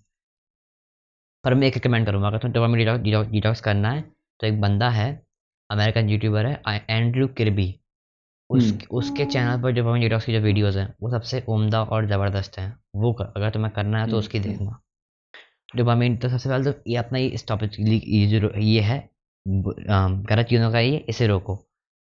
पर 1.45 1.53
मैं 1.53 1.67
एक 1.67 1.73
रिकमेंड 1.73 2.05
करूँगा 2.05 2.27
अगर 2.27 2.37
तुम 2.37 2.51
डोपामीन 2.51 3.01
डिटॉक्स 3.31 3.61
करना 3.61 3.91
है 3.91 4.01
तो 4.39 4.47
एक 4.47 4.61
बंदा 4.61 4.89
है 4.91 5.09
अमेरिकन 5.69 6.09
यूट्यूबर 6.09 6.45
है 6.45 6.85
एंड्रू 6.89 7.27
किरबी 7.33 7.73
उस 8.49 8.63
हम्म। 8.63 8.97
उसके 8.97 9.25
चैनल 9.25 9.61
पर 9.61 9.71
डोपामीन 9.71 10.01
डिटॉक्स 10.01 10.25
की 10.25 10.33
जो 10.33 10.39
वीडियोस 10.41 10.75
हैं 10.75 10.93
वो 11.01 11.11
सबसे 11.11 11.43
उम्दा 11.49 11.83
और 11.85 12.07
ज़बरदस्त 12.07 12.57
हैं 12.59 12.73
वो 12.95 13.13
कर, 13.13 13.31
अगर 13.37 13.49
तुम्हें 13.49 13.73
करना 13.73 13.99
है 13.99 14.05
तो 14.05 14.09
हम्म, 14.09 14.19
उसकी 14.19 14.37
हम्म। 14.37 14.49
देखना 14.49 14.79
डोपामीन 15.75 16.17
तो 16.17 16.29
सबसे 16.29 16.49
पहले 16.49 16.71
तो 16.71 16.79
ये 16.87 16.97
अपना 16.97 17.19
ये 17.19 17.27
इस 17.29 17.47
टॉपिक 17.47 17.79
ये 17.79 18.25
जो 18.29 18.51
ये 18.57 18.81
है 18.81 18.97
गलत 19.45 20.45
चीज़ों 20.45 20.71
का 20.71 20.79
ये 20.79 20.97
इसे 21.09 21.27
रोको 21.27 21.55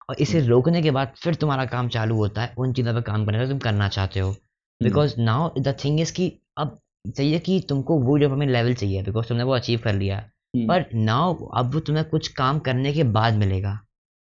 और 0.10 0.16
इसे 0.20 0.38
हम्म। 0.38 0.50
रोकने 0.50 0.82
के 0.82 0.92
बाद 0.92 1.14
फिर 1.18 1.36
तुम्हारा 1.36 1.66
काम 1.68 1.90
चालू 1.90 2.16
होता 2.16 2.42
है 2.42 2.54
उन 2.58 2.74
चीज़ों 2.74 2.94
पर 2.94 3.02
काम 3.02 3.26
करने 3.26 3.40
का 3.40 3.48
तुम 3.48 3.60
करना 3.60 3.88
चाहते 3.90 4.20
हो 4.20 4.30
हम्म, 4.30 4.86
because 4.86 5.20
now 5.22 5.50
the 5.60 5.76
thing 5.84 6.00
is 6.00 6.14
कि 6.14 6.32
अब 6.58 6.80
चाहिए 7.06 7.40
कि 7.40 7.60
तुमको 7.70 8.00
वो 8.00 8.16
डोपामिन 8.18 8.50
लेवल 8.50 8.74
चाहिए 8.74 9.04
बिकॉज़ 9.04 9.28
तुमने 9.28 9.44
वो 9.44 9.54
अचीव 9.54 9.80
कर 9.84 9.94
लिया। 9.94 10.18
हम्म, 10.18 10.68
पर 10.68 10.86
नाउ 10.96 11.46
अब 11.58 11.74
वो 11.74 11.80
तुम्हें 11.80 12.06
कुछ 12.10 12.28
काम 12.34 12.60
करने 12.60 12.94
के 12.94 13.04
बाद 13.18 13.34
मिलेगा। 13.36 13.80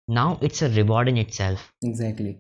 Now 0.09 0.37
it's 0.45 0.65
a 0.65 0.69
reward 0.75 1.09
in 1.09 1.19
itself 1.33 1.61
exactly 1.85 2.35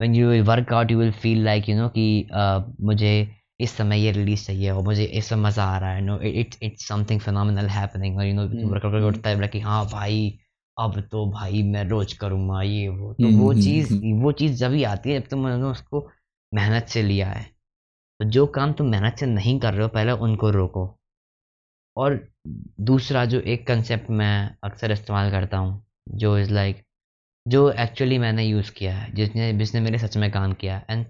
when 0.00 0.14
you 0.16 0.28
work 0.48 0.70
out 0.72 0.92
you 0.92 0.98
will 0.98 1.10
feel 1.22 1.40
like 1.46 1.66
you 1.68 1.74
know 1.78 1.88
कि 1.94 2.04
uh, 2.34 2.62
मुझे 2.80 3.12
इस 3.60 3.70
समय 3.70 4.00
ये 4.00 4.12
रिलीज़ 4.12 4.44
चाहिए 4.46 4.70
और 4.70 4.82
मुझे 4.84 5.04
इस 5.04 5.26
समय 5.28 5.42
मज़ा 5.42 5.64
आ 5.64 5.78
रहा 5.78 5.90
है। 5.90 6.00
No 6.00 6.18
it's 6.20 6.58
it's 6.62 6.86
something 6.88 7.20
phenomenal 7.20 7.66
happening 7.68 8.16
और 8.18 8.24
यू 8.26 8.34
नो 8.34 8.42
हम्म, 8.42 8.68
वर्कआउट 8.68 8.92
करके 8.92 9.04
हम्म। 9.04 9.08
उठता 9.08 9.30
है 9.30 9.48
कि 9.48 9.60
हाँ 9.60 9.84
भाई 9.86 10.38
अब 10.76 11.00
तो 11.12 11.26
भाई 11.30 11.62
मैं 11.62 11.84
रोज 11.84 12.12
करूँगा 12.12 12.62
ये 12.62 12.88
वो। 12.88 13.12
तो 13.12 13.26
हम्म, 13.26 13.38
वो 13.38 13.50
हम्म, 13.50 13.62
चीज़ 13.62 13.92
हम्म। 13.94 14.20
वो 14.22 14.32
चीज़ 14.32 14.56
जब 14.58 14.72
ही 14.72 14.84
आती 14.84 15.12
है 15.12 15.20
जब 15.20 15.26
तुमने 15.28 15.54
उसको 15.62 16.06
मेहनत 16.52 16.86
से 16.88 17.02
लिया 17.02 17.28
है। 17.28 17.46
तो 18.20 18.24
जो 18.28 18.46
काम 18.46 18.72
तुम 18.72 18.86
मेहनत 18.86 19.16
से 19.18 19.26
नहीं 19.26 19.58
कर 19.60 19.72
रहे 19.74 19.82
हो 19.82 19.88
पहले 19.88 20.12
उनको 20.12 20.50
रोको। 20.50 20.86
और 21.96 22.18
दूसरा 22.80 23.24
जो 23.24 23.40
एक 23.40 23.66
कंसेप्ट 23.66 24.10
मैं 24.10 24.56
अक्सर 24.64 24.92
इस्तेमाल 24.92 25.30
करता 25.30 25.58
हूँ 25.58 25.82
जो 26.08 26.38
इज़ 26.38 26.52
लाइक 26.52 26.82
जो 27.46 27.70
एक्चुअली 27.80 28.18
मैंने 28.18 28.44
यूज़ 28.44 28.70
किया 28.72 28.94
है 28.96 29.12
जिसने 29.14 29.52
जिसने 29.52 29.80
मेरे 29.80 29.98
सच 29.98 30.16
में 30.16 30.30
काम 30.32 30.52
किया 30.52 30.82
एंड 30.90 31.06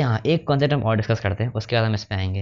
हाँ 0.00 0.20
एक 0.26 0.46
कॉन्सेप्ट 0.46 0.74
हम 0.74 0.82
और 0.82 0.96
डिस्कस 0.96 1.20
करते 1.20 1.44
हैं 1.44 1.52
उसके 1.52 1.76
बाद 1.76 1.84
हम 1.84 1.94
इस 1.94 2.04
पे 2.04 2.14
आएँगे 2.14 2.40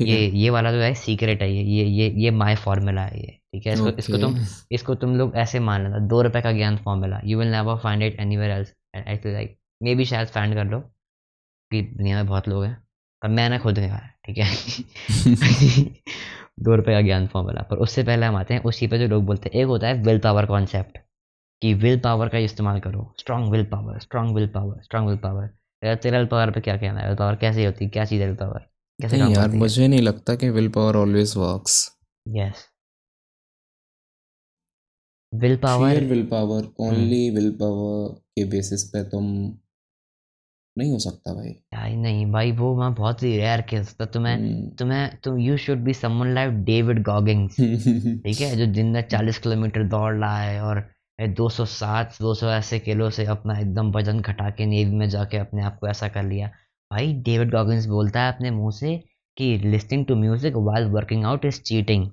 ये 0.00 0.16
है। 0.16 0.30
ये 0.38 0.50
वाला 0.50 0.72
जो 0.72 0.78
है 0.78 0.92
सीक्रेट 0.94 1.42
है 1.42 1.50
ये 1.52 1.62
ये 1.62 1.84
ये 1.84 2.08
ये 2.24 2.30
माय 2.30 2.56
फॉर्मूला 2.56 3.02
है 3.02 3.20
ये 3.20 3.38
ठीक 3.52 3.66
है? 3.66 3.72
इसको 3.72 3.86
okay. 3.86 3.98
इसको 3.98 4.18
तुम 4.18 4.36
इसको 4.72 4.94
तुम 4.94 5.16
लोग 5.16 5.36
ऐसे 5.36 5.60
मान 5.60 5.82
लेना 5.82 5.98
दो 6.08 6.22
रुपए 6.22 6.40
का 6.42 6.52
ज्ञान 6.52 6.76
formula 6.76 7.20
you 7.24 7.38
will 7.38 7.48
never 7.48 7.76
find 7.78 8.02
it 8.02 8.20
anywhere 8.20 8.50
else 8.50 8.74
actually 8.96 9.34
like 9.34 9.58
maybe 9.94 10.04
शायद 10.04 10.28
फाइंड 10.28 10.54
कर 10.54 10.64
लो 10.64 10.80
कि 11.70 11.82
दुनिया 11.82 12.16
में 12.16 12.26
बहुत 12.26 12.48
लोग 12.48 12.64
हैं। 12.64 12.81
पर 13.22 13.28
मैंने 13.28 13.58
खुद 13.58 13.78
है 13.78 14.14
ठीक 14.26 14.38
है? 14.38 14.56
दो 16.60 16.76
रुपए 16.76 16.92
का 16.92 17.00
ज्ञान 17.00 17.26
फॉर्मूला 17.26 17.62
पर 17.62 17.76
उससे 17.76 18.02
पहले 18.02 18.26
हम 18.26 18.36
आते 18.36 18.54
हैं 18.54 18.62
उसी 18.62 18.86
पे 18.86 18.98
जो 18.98 19.06
लोग 19.06 19.24
बोलते 19.24 19.50
हैं 19.54 19.60
एक 19.60 19.66
होता 19.66 19.86
है 19.86 20.02
विल 20.02 20.18
पावर 20.18 20.46
कॉन्सेप्ट 20.46 20.98
कि 21.62 21.74
विल 21.74 22.00
पावर 22.00 22.28
का 22.28 22.38
इस्तेमाल 22.38 22.80
करो। 22.80 23.14
Strong 23.18 23.52
willpower 23.64 23.98
strong 23.98 24.34
willpower 24.46 24.80
strong 24.82 25.08
willpower 25.18 25.46
तेरा 25.96 26.18
विल 26.18 26.26
पावर 26.26 26.50
पे 26.50 26.60
क्या 26.60 26.76
कहना 26.76 27.00
है? 27.00 27.06
विल 27.06 27.16
पावर 27.16 27.36
कैसे 27.36 27.66
होती? 27.66 27.84
है 27.84 27.90
क्या 27.90 28.04
चीज़ 28.04 28.20
है 28.22 28.26
विल 28.26 28.36
पावर 28.36 28.58
कैसे 29.00 29.16
नहीं 29.16 29.34
यार 29.34 29.48
मुझे 29.48 29.88
नहीं 29.88 30.02
लगता 30.02 30.34
कि 30.34 30.50
willpower 30.68 30.96
always 30.96 31.34
works 31.36 31.98
yes 32.28 32.68
willpower 35.56 36.00
willpower 36.26 36.68
only 36.80 37.30
willpower 37.50 38.14
के 38.14 38.44
बेसिस 38.44 38.84
पे 38.84 39.04
तुम 39.04 39.54
नहीं 40.76 40.90
हो 40.92 40.98
सकता 40.98 41.32
भाई। 41.34 41.48
यार 41.48 41.90
नहीं 41.98 42.24
भाई 42.32 42.52
वो 42.52 42.74
मैं 42.76 42.92
बहुत 42.94 43.22
ही 43.22 43.36
रेयर 43.36 43.60
केस 43.70 43.94
था। 44.00 44.04
तुम्हें 44.06 44.34
हम्म। 44.34 44.68
तुम्हें 44.78 45.18
तुम 45.24 45.38
you 45.38 45.56
should 45.56 45.78
be 45.84 45.94
someone 45.94 46.32
like 46.34 46.62
David 46.64 47.02
Goggins 47.04 47.56
ठीक 47.56 48.40
है? 48.40 48.56
जो 48.56 48.66
दिन 48.72 48.86
में 48.92 49.02
चालीस 49.08 49.38
किलोमीटर 49.38 49.84
दौड़ 49.88 50.14
रहा 50.14 50.38
है 50.38 50.60
और 50.62 50.84
दो 51.36 51.48
सौ 51.48 51.64
सात 51.66 52.16
दो 52.20 52.34
सौ 52.34 52.48
ऐसे 52.50 52.78
किलो 52.78 53.08
से 53.10 53.24
अपना 53.26 53.58
एकदम 53.58 53.90
वज़न 53.92 54.20
घटा 54.20 54.48
के 54.50 54.66
नेवी 54.66 54.94
में 54.96 55.08
जाके 55.10 55.38
अपने 55.38 55.62
आप 55.62 55.78
को 55.80 55.88
ऐसा 55.88 56.08
कर 56.08 56.24
लिया। 56.24 56.48
भाई 56.90 57.12
डेविड 57.22 57.50
गॉगिंस 57.50 57.86
बोलता 57.86 58.22
है 58.22 58.32
अपने 58.32 58.50
मुँह 58.50 58.70
से 58.76 58.96
कि 59.36 59.56
listening 59.64 60.06
to 60.06 60.14
music 60.16 60.56
while 60.58 60.86
working 60.90 61.24
out 61.24 61.44
is 61.44 61.60
cheating 61.62 62.10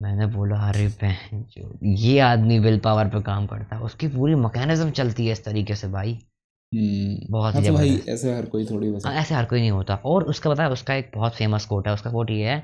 मैंने 0.00 0.26
बोला 0.26 0.56
अरे 0.68 0.86
बहन 1.02 1.42
जो 1.50 1.78
ये 1.84 2.18
आदमी 2.20 2.58
विल 2.58 2.78
पावर 2.80 3.08
पे 3.08 3.20
काम 3.22 3.46
करता 3.46 3.76
है। 3.76 3.82
उसकी 3.82 4.08
पूरी 4.08 4.34
मैकेनिज्म 4.34 4.90
चलती 4.90 5.26
है 5.26 5.32
इस 5.32 5.44
तरीके 5.44 5.74
से 5.74 5.88
भाई। 5.88 6.18
बहुत 6.72 7.54
हाँ 7.54 7.62
ही 7.62 7.68
तो 7.68 7.74
भाई 7.74 7.96
ऐसे 8.08 8.34
हर 8.34 8.46
कोई 8.46 8.64
थोड़ी 8.66 8.90
बस। 8.90 9.06
हाँ, 9.06 9.14
ऐसे 9.14 9.34
हर 9.34 9.44
कोई 9.44 9.60
नहीं 9.60 9.70
होता। 9.70 9.94
और 10.04 10.24
उसका 10.24 10.50
पता 10.50 10.62
है 10.62 10.70
उसका 10.70 10.94
एक 10.94 11.10
बहुत 11.14 11.36
फ़ेमस 11.36 11.66
कोट 11.66 11.86
है 11.86 11.94
उसका 11.94 12.10
कोट 12.10 12.30
ये 12.30 12.48
है 12.50 12.60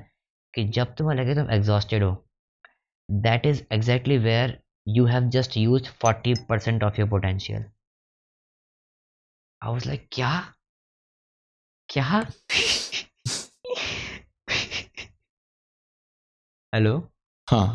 कि 0.54 0.64
जब 0.68 0.94
तुम्हें 0.94 1.16
लगे 1.16 1.34
तुम 1.34 1.50
एग्जॉस्टेड 1.50 2.02
हो 2.02 2.12
that 3.10 3.46
is 3.46 3.62
exactly 3.72 4.18
where 4.18 4.58
you 4.88 5.06
have 5.06 5.28
just 5.28 5.56
use 5.56 5.88
forty 6.00 6.34
percent 6.48 6.84
of 6.84 7.00
your 7.00 7.08
potential 7.10 7.64
I 9.62 9.72
was 9.72 9.86
like 9.86 10.08
क्या? 10.12 10.30
क्या? 11.88 12.26
हेलो 16.72 16.96
हाँ। 17.48 17.66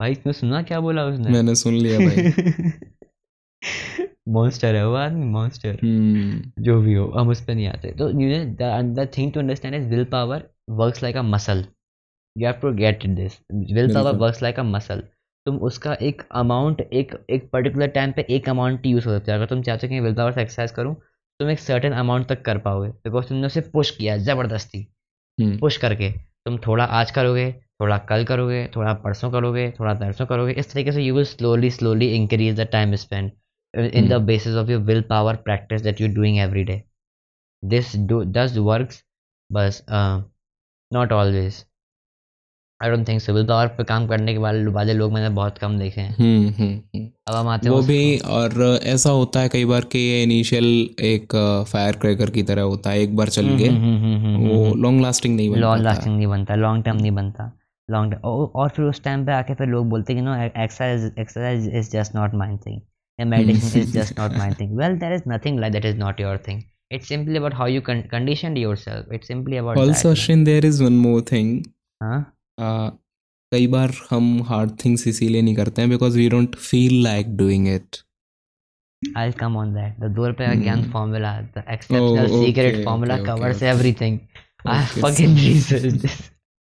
भाई 0.00 0.14
तुमने 0.14 0.32
सुना 0.32 0.62
क्या 0.62 0.80
बोला 0.80 1.04
उसने? 1.04 1.30
मैंने 1.32 1.54
सुन 1.54 1.74
लिया 1.74 1.98
भाई। 2.00 2.30
मॉन्स्टर 4.26 4.74
है 4.74 4.86
वो 4.88 4.94
आदमी 4.96 5.24
मॉन्स्टर 5.30 5.78
हम्म। 5.82 6.62
जो 6.62 6.80
भी 6.80 6.94
हो 6.94 7.06
हम 7.16 7.28
उस 7.30 7.44
पर 7.44 7.54
नहीं 7.54 7.66
आते। 7.68 7.90
तो 7.98 8.08
you 8.10 8.28
know 8.30 8.44
the 8.94 9.08
thing 9.18 9.32
to 9.32 9.40
understand 9.40 9.74
is 9.74 9.88
willpower 10.12 10.48
works 10.78 11.02
like 11.02 11.16
a 11.16 11.22
muscle 11.24 11.64
you 12.36 12.46
have 12.46 12.58
to 12.62 12.72
get 12.74 13.04
it 13.04 13.10
this 13.10 13.38
willpower. 13.94 14.16
Works 14.18 14.42
like 14.42 14.58
a 14.60 14.62
muscle 14.64 15.02
तुम 15.46 15.56
उसका 15.66 15.92
एक 16.02 16.22
अमाउंट 16.34 16.80
एक 16.80 17.12
एक 17.30 17.48
पर्टिकुलर 17.52 17.88
टाइम 17.88 18.12
पे 18.12 18.26
एक 18.30 18.48
अमाउंट 18.48 18.86
यूज़ 18.86 19.06
हो 19.08 19.12
सकता 19.12 19.32
है 19.32 19.38
अगर 19.38 19.46
तुम 19.46 19.62
चाहते 19.62 19.86
हो 19.86 19.90
कि 19.90 20.00
विल 20.00 20.14
पावर 20.14 20.32
से 20.32 20.42
एक्सरसाइज 20.42 20.70
करूँ 20.70 20.94
तुम 21.40 21.50
एक 21.50 21.58
सर्टेन 21.58 21.92
अमाउंट 21.94 22.26
तक 22.28 22.42
कर 22.42 22.58
पाओगे। 22.58 22.88
बिकॉज़ 22.88 23.26
तुमने 23.28 23.46
उसे 23.46 23.60
पुश 23.72 23.90
किया 23.90 24.16
ज़बरदस्ती। 24.18 24.86
हम्म। 25.38 25.58
पुश 25.58 25.76
करके। 25.76 26.10
तुम 26.46 26.56
थोड़ा 26.66 26.84
आज 26.84 27.10
करोगे 27.10 27.50
थोड़ा 27.80 27.96
कल 28.10 28.24
करोगे 28.24 28.64
थोड़ा 28.76 28.92
परसों 29.04 29.30
करोगे 29.30 29.70
थोड़ा 29.80 29.94
तरसों 29.94 30.26
करोगे। 30.26 30.52
इस 30.52 30.72
तरीके 30.72 30.92
से 30.92 31.02
you 31.02 31.14
will 31.14 31.24
slowly 31.24 31.70
slowly 31.70 32.08
increase 32.14 32.60
the 32.60 32.66
time 32.72 32.94
spend 32.96 33.30
in 33.74 34.08
the 34.08 34.18
Hmm. 34.18 34.26
basis 34.26 34.54
of 34.56 34.70
your 34.70 34.80
willpower 34.80 35.36
practice 35.46 35.82
that 35.82 35.98
you're 36.00 36.14
doing 36.18 36.36
every 36.40 36.64
day. 36.64 36.76
This 37.62 37.92
do 38.12 38.24
does 38.36 38.58
works 38.66 39.00
but 39.50 39.80
uh, 39.88 40.22
not 40.90 41.12
always. 41.12 41.64
I 42.80 42.88
don't 42.92 43.08
think 43.08 43.22
so. 43.24 43.34
Willpower 43.34 43.68
पे 43.76 43.84
काम 43.84 44.06
करने 44.06 44.32
के 44.32 44.38
वाले 44.38 44.64
वाले 44.72 44.94
लोग 44.94 45.12
मैंने 45.12 45.28
बहुत 45.36 45.58
कम 45.58 45.78
देखे 45.78 46.00
हैं। 46.00 46.14
हम्म 46.16 46.48
हम्म 46.48 46.72
हम्म। 46.94 47.04
अब 47.28 47.34
हम 47.34 47.48
आते 47.48 47.68
हैं 47.68 47.74
वो 47.74 47.82
भी 47.82 48.00
और 48.38 48.80
ऐसा 48.94 49.10
होता 49.10 49.40
है 49.40 49.48
कई 49.48 49.64
बार 49.64 49.84
कि 49.92 49.98
ये 49.98 50.22
इनिशियल 50.22 50.64
एक 51.10 51.36
फायर 51.72 51.96
क्रैकर 52.00 52.30
की 52.30 52.42
तरह 52.50 52.62
होता 52.72 52.90
है 52.90 53.00
एक 53.02 53.16
बार 53.16 53.28
चल 53.36 53.56
के 53.58 53.68
वो 54.48 54.74
लॉन्ग 54.74 55.02
लास्टिंग 55.02 55.36
नहीं 55.36 55.50
बन 55.50 55.58
लॉन्ग 55.58 55.84
लास्टिंग 55.84 56.16
नहीं 56.16 56.26
बनता 56.26 56.54
लॉन्ग 56.54 56.84
टर्म 56.84 56.96
नहीं 56.96 57.12
बनता। 57.12 57.52
लॉन्ग 57.88 58.14
और 58.24 58.68
फिर 58.76 58.84
उस 58.84 59.02
टाइम 59.04 59.26
पे 59.26 59.32
आके 59.32 59.54
फिर 59.54 59.66
लोग 59.68 59.88
बोलते 59.88 60.12
हैं 60.12 60.22
कि 60.22 60.26
no 60.28 60.34
exercise 60.62 61.12
exercise 61.18 61.68
is 61.74 61.90
just 61.90 62.14
not 62.14 62.34
my 62.34 62.56
thing 62.66 62.80
Meditation 63.19 63.79
is 63.79 63.93
just 63.93 64.19
not 64.19 64.37
my 64.37 64.53
thing 64.59 64.77
well 64.77 64.97
there 64.99 65.13
is 65.13 65.23
nothing 65.27 65.59
like 65.59 65.73
that 65.73 65.85
is 65.85 65.97
not 65.99 66.19
your 66.21 66.37
thing 66.47 66.61
it's 66.91 67.07
simply 67.09 67.37
about 67.37 67.53
how 67.55 67.67
you 67.67 67.81
conditioned 67.89 68.57
yourself 68.57 69.13
it's 69.13 69.27
simply 69.27 69.57
about 69.57 69.77
also 69.77 70.09
Ashwin 70.11 70.43
there 70.43 70.65
is 70.65 70.81
one 70.81 70.93
more 71.07 71.21
thing 71.31 71.63
हाँ 72.03 72.99
कई 73.51 73.67
बार 73.67 73.91
हम 74.09 74.41
hard 74.47 74.71
things 74.85 75.07
इसीलिए 75.07 75.41
नहीं 75.41 75.55
करते 75.55 75.81
हैं 75.81 75.89
because 75.89 76.15
we 76.17 76.27
don't 76.29 76.55
feel 76.69 77.01
like 77.03 77.35
doing 77.37 77.67
it 77.75 78.03
I'll 79.01 79.31
come 79.37 79.55
on 79.59 79.69
that. 79.75 79.93
The 80.01 80.07
door 80.17 80.27
pe 80.39 80.47
Gyan 80.57 80.81
Hmm. 80.81 80.89
formula, 80.95 81.29
the 81.53 81.61
exceptional 81.75 82.33
Oh, 82.33 82.41
secret 82.41 82.75
okay, 82.75 82.83
formula 82.87 83.15
okay, 83.15 83.23
okay, 83.23 83.29
covers 83.29 83.61
okay. 83.61 83.69
everything. 83.69 84.17
I 84.65 84.75
Okay, 84.81 85.01
fucking 85.05 85.31
so- 85.37 85.45
researched 85.45 86.03
this. 86.03 86.17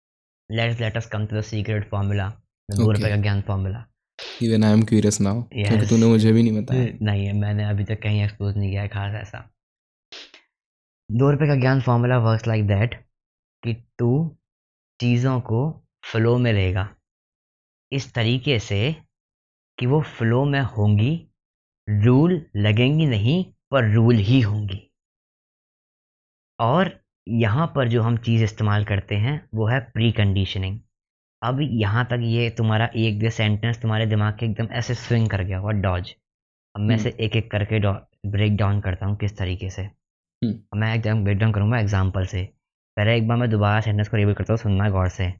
Let's 0.49 0.81
let 0.85 0.97
us 1.01 1.07
come 1.13 1.27
to 1.29 1.37
the 1.39 1.43
secret 1.51 1.85
formula. 1.93 2.25
The 2.69 2.79
door 2.81 2.89
Okay. 2.95 3.03
पे 3.03 3.09
का 3.13 3.21
ज्ञान 3.27 3.41
formula. 3.51 3.83
Even 4.42 4.64
I 4.64 4.72
am 4.72 4.82
curious 4.82 5.20
now 5.20 5.42
क्योंकि 5.42 5.86
तूने 5.86 6.06
मुझे 6.06 6.32
भी 6.32 6.42
नहीं 6.42 6.62
बताया। 6.62 6.86
नहीं 7.02 7.26
है 7.26 7.32
मैंने 7.32 7.64
अभी 7.64 7.84
तक 7.84 8.02
कहीं 8.02 8.22
एक्सपोज 8.24 8.56
नहीं 8.56 8.70
किया 8.70 8.82
है 8.82 8.88
खास 8.88 9.14
ऐसा। 9.14 9.38
दो 11.10 11.30
रुपए 11.30 11.46
का 11.46 11.54
ज्ञान 11.54 11.80
फॉर्मूला 11.80 12.18
वर्क्स 12.18 12.46
लाइक 12.46 12.66
दैट 12.66 12.94
कि 13.62 13.74
तू 13.98 14.36
चीज़ों 15.00 15.40
को 15.40 15.60
फ्लो 16.02 16.36
में 16.38 16.52
लेगा। 16.52 16.88
इस 17.92 18.12
तरीके 18.14 18.58
से 18.58 18.96
कि 19.78 19.86
वो 19.86 20.00
फ्लो 20.08 20.44
में 20.44 20.60
होंगी 20.60 21.12
रूल 21.88 22.46
लगेंगी 22.56 23.06
नहीं 23.06 23.44
पर 23.70 23.92
रूल 23.94 24.16
ही 24.16 24.40
होंगी। 24.40 24.80
और 26.58 26.98
यहाँ 27.28 27.66
पर 27.66 27.88
जो 27.88 28.02
हम 28.02 28.16
चीज़ 28.16 28.44
इस्तेमाल 28.44 28.84
करते 28.84 29.14
हैं 29.14 29.34
वो 29.54 29.66
है 29.66 29.80
प्री 29.90 30.12
कंडीशनिंग 30.12 30.78
अब 31.42 31.60
यहाँ 31.60 32.04
तक 32.04 32.20
ये 32.22 32.48
तुम्हारा 32.50 32.88
एक 32.96 33.18
दो 33.18 33.30
सेंटेंस 33.30 33.80
तुम्हारे 33.82 34.06
दिमाग 34.06 34.36
के 34.38 34.46
एकदम 34.46 34.66
ऐसे 34.72 34.94
स्विंग 34.94 35.28
कर 35.28 35.42
गया 35.42 35.58
हुआ 35.58 35.72
डॉज 35.82 36.14
अब 36.74 36.80
मैं 36.80 36.94
हम्म। 36.94 37.02
से 37.02 37.16
एक 37.20 37.36
एक 37.36 37.50
करके 37.50 37.80
ब्रेक 38.30 38.56
डाउन 38.56 38.80
करता 38.80 39.06
हूँ 39.06 39.16
किस 39.16 39.36
तरीके 39.36 39.70
से। 39.70 39.82
हम्म। 39.82 40.52
अब 40.52 40.78
मैं 40.78 40.94
एकदम 40.94 41.22
ब्रेक 41.24 41.38
डाउन 41.38 41.52
करूँगा 41.52 41.78
एग्ज़ाम्पल 41.78 42.26
से। 42.26 42.42
पहले 42.96 43.16
एक 43.16 43.28
बार 43.28 43.36
मैं 43.36 43.48
दोबारा 43.50 43.80
सेंटेंस 43.80 44.08
को 44.08 44.16
रिव्यू 44.16 44.34
करता 44.34 44.52
हूँ 44.52 44.58
सुनना 44.58 44.88
गौर 44.90 45.08
से। 45.08 45.30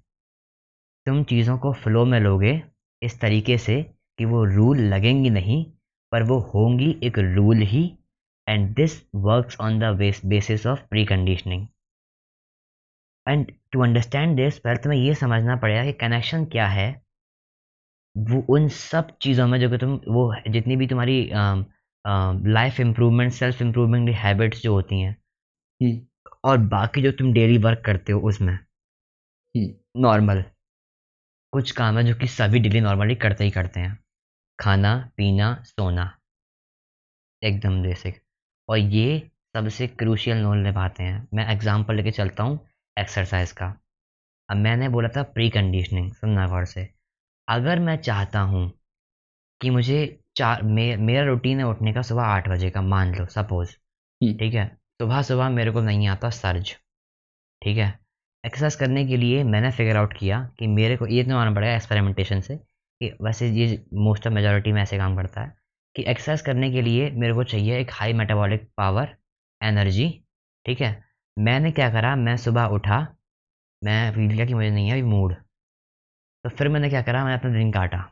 तुम 1.07 1.23
चीज़ों 1.25 1.59
को 1.59 1.73
फ्लो 1.73 2.05
में 2.05 2.19
लोगे 2.21 2.63
इस 3.03 3.21
तरीके 3.21 3.59
से 3.59 3.83
कि 4.19 4.25
वो 4.25 4.45
रूल 4.45 4.79
लगेंगी 4.85 5.31
नहीं 5.31 5.65
पर 6.13 6.23
वो 6.23 6.39
होंगी 6.55 6.95
एक 7.03 7.19
rule 7.19 7.63
he 7.65 7.85
and 8.47 8.69
this 8.75 9.01
works 9.15 9.61
on 9.61 9.79
the 9.79 9.97
basis 10.25 10.67
of 10.67 10.81
preconditioning 11.05 11.67
and 13.31 13.53
to 13.73 13.83
understand 13.83 14.37
this 14.37 14.59
पहले 14.59 14.79
तुम्हें 14.83 15.01
ये 15.01 15.15
समझना 15.15 15.57
पड़ेगा 15.57 15.85
कि 15.85 15.93
कनेक्शन 16.01 16.45
क्या 16.47 16.67
है। 16.69 16.91
वो 18.17 18.41
उन 18.55 18.69
सब 18.69 19.17
चीज़ों 19.23 19.47
में 19.49 19.59
जो 19.61 19.71
कि 19.71 19.79
तुम 19.79 20.01
वो 20.09 20.33
जितनी 20.49 20.77
भी 20.77 20.87
तुम्हारी 20.87 21.19
life 22.53 22.81
improvement 22.81 23.33
self 23.33 23.63
improvement 23.63 24.11
habits 24.17 24.63
जो 24.63 24.73
होती 24.75 25.01
हैं। 25.01 25.17
और 26.45 26.59
बाकी 26.69 27.03
जो 27.03 27.11
तुम 27.13 27.33
डेली 27.33 27.59
वर्क 27.59 27.83
करते 27.87 28.13
हो 28.13 28.21
उसमें। 28.29 28.59
नॉर्मल 29.99 30.43
कुछ 31.53 31.71
काम 31.71 31.99
है 31.99 32.05
जो 32.05 32.15
कि 32.15 32.27
सभी 32.27 32.59
डेली 32.59 32.81
नॉर्मली 32.81 33.15
करते 33.17 33.45
ही 33.45 33.51
करते 33.51 33.81
हैं। 33.81 33.99
खाना 34.59 34.95
पीना 35.17 35.55
सोना। 35.67 36.11
एकदम 37.43 37.83
बेसिक 37.83 38.21
और 38.69 38.79
ये 38.79 39.19
सबसे 39.57 39.87
क्रूशियल 39.89 40.43
रोल 40.43 40.59
निभाते 40.59 41.03
हैं। 41.03 41.29
मैं 41.35 41.47
एग्जांपल 41.53 41.95
लेके 41.95 42.11
चलता 42.11 42.43
हूँ। 42.43 42.59
एक्सरसाइज 43.01 43.53
का। 43.53 43.67
अब 44.49 44.57
मैंने 44.57 44.89
बोला 44.89 45.09
था 45.09 45.23
प्री 45.35 45.49
कंडीशनिंग 45.51 46.13
सुनना 46.13 46.47
गौर 46.49 46.65
से। 46.65 46.89
अगर 47.49 47.79
मैं 47.79 47.97
चाहता 47.97 48.41
हूँ 48.41 48.71
कि 49.61 49.71
मुझे 49.71 49.99
चार 50.37 50.63
मे, 50.63 50.97
मेरा 50.97 51.25
रूटीन 51.25 51.59
है 51.59 51.67
उठने 51.67 51.93
का 51.93 52.03
सुबह 52.03 52.23
आठ 52.23 52.49
बजे 52.49 52.71
का 52.71 52.83
मान 52.83 53.15
लो 53.15 53.27
सपोज़ 53.27 53.71
हम्म। 54.21 54.37
ठीक 54.39 54.55
है? 54.55 54.67
सुबह 55.01 55.23
सुबह 55.23 55.49
मेरे 55.49 55.71
को 55.71 55.81
नहीं 55.81 56.09
आता 56.09 56.31
सर्ज 56.31 56.73
ठीक 57.63 57.77
है? 57.79 57.89
एक्सरसाइज 58.45 58.75
करने 58.77 59.07
के 59.07 59.17
लिए 59.17 59.43
मैंने 59.45 59.71
फिगर 59.71 59.97
आउट 59.97 60.13
किया 60.19 60.41
कि 60.59 60.67
मेरे 60.67 60.97
को 60.97 61.07
ये 61.07 61.25
तो 61.25 61.31
मानना 61.31 61.55
पड़ेगा 61.55 61.75
एक्सपेरिमेंटेशन 61.75 62.41
से 62.41 62.57
कि 62.57 63.13
वैसे 63.23 63.49
ये 63.51 63.67
मोस्ट 63.95 64.27
ऑफ़ 64.27 64.35
मेजोरिटी 64.35 64.73
में 64.73 64.83
ऐसे 64.83 64.97
काम 64.99 65.17
करता 65.17 65.41
है 65.41 65.55
कि 65.97 66.05
एक्सरसाइज 66.09 66.41
करने 66.43 66.71
के 66.73 66.83
लिए 66.83 67.11
मेरे 67.11 67.35
को 67.35 67.45
चाहिए 67.45 67.81
एक 67.81 67.91
हाई 67.93 68.13
मेटाबॉलिक 68.13 68.69
पावर 68.77 69.17
एनर्जी 69.61 70.09
ठीक 70.67 70.81
है? 70.81 70.93
मैंने 71.37 71.71
क्या 71.73 71.89
करा 71.91 72.15
मैं 72.17 72.37
सुबह 72.37 72.65
उठा 72.75 73.07
मैं 73.83 74.13
फील 74.13 74.35
किया 74.35 74.47
कि 74.47 74.55
मुझे 74.55 74.71
नहीं 74.71 74.89
है 74.89 74.93
अभी 74.93 75.03
मूड। 75.03 75.35
तो 76.45 76.49
फिर 76.49 76.69
मैंने 76.69 76.89
क्या 76.91 77.03
करा 77.03 77.23
मैंने 77.25 77.37
अपना 77.39 77.51
दिन 77.53 77.71
काटा 77.73 78.05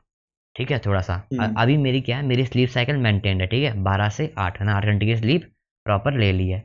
ठीक 0.56 0.70
है 0.70 0.78
थोड़ा 0.86 1.00
सा। 1.00 1.14
अभी 1.58 1.76
मेरी 1.76 2.00
क्या 2.00 2.16
है 2.16 2.22
मेरी 2.26 2.44
स्लीप 2.46 2.68
साइकिल 2.68 2.96
मेंटेन्ड 2.96 3.40
है 3.40 3.46
ठीक 3.46 3.64
है 3.64 3.82
बारह 3.82 4.08
से 4.08 4.32
आठ 4.38 4.58
है 4.60 4.66
ना 4.66 4.74
आठ 4.74 4.84
घंटे 4.84 5.06
की 5.06 5.16
स्लीप 5.16 5.42
प्रॉपर 5.86 6.18
ले 6.18 6.32
ली 6.32 6.48
है। 6.48 6.60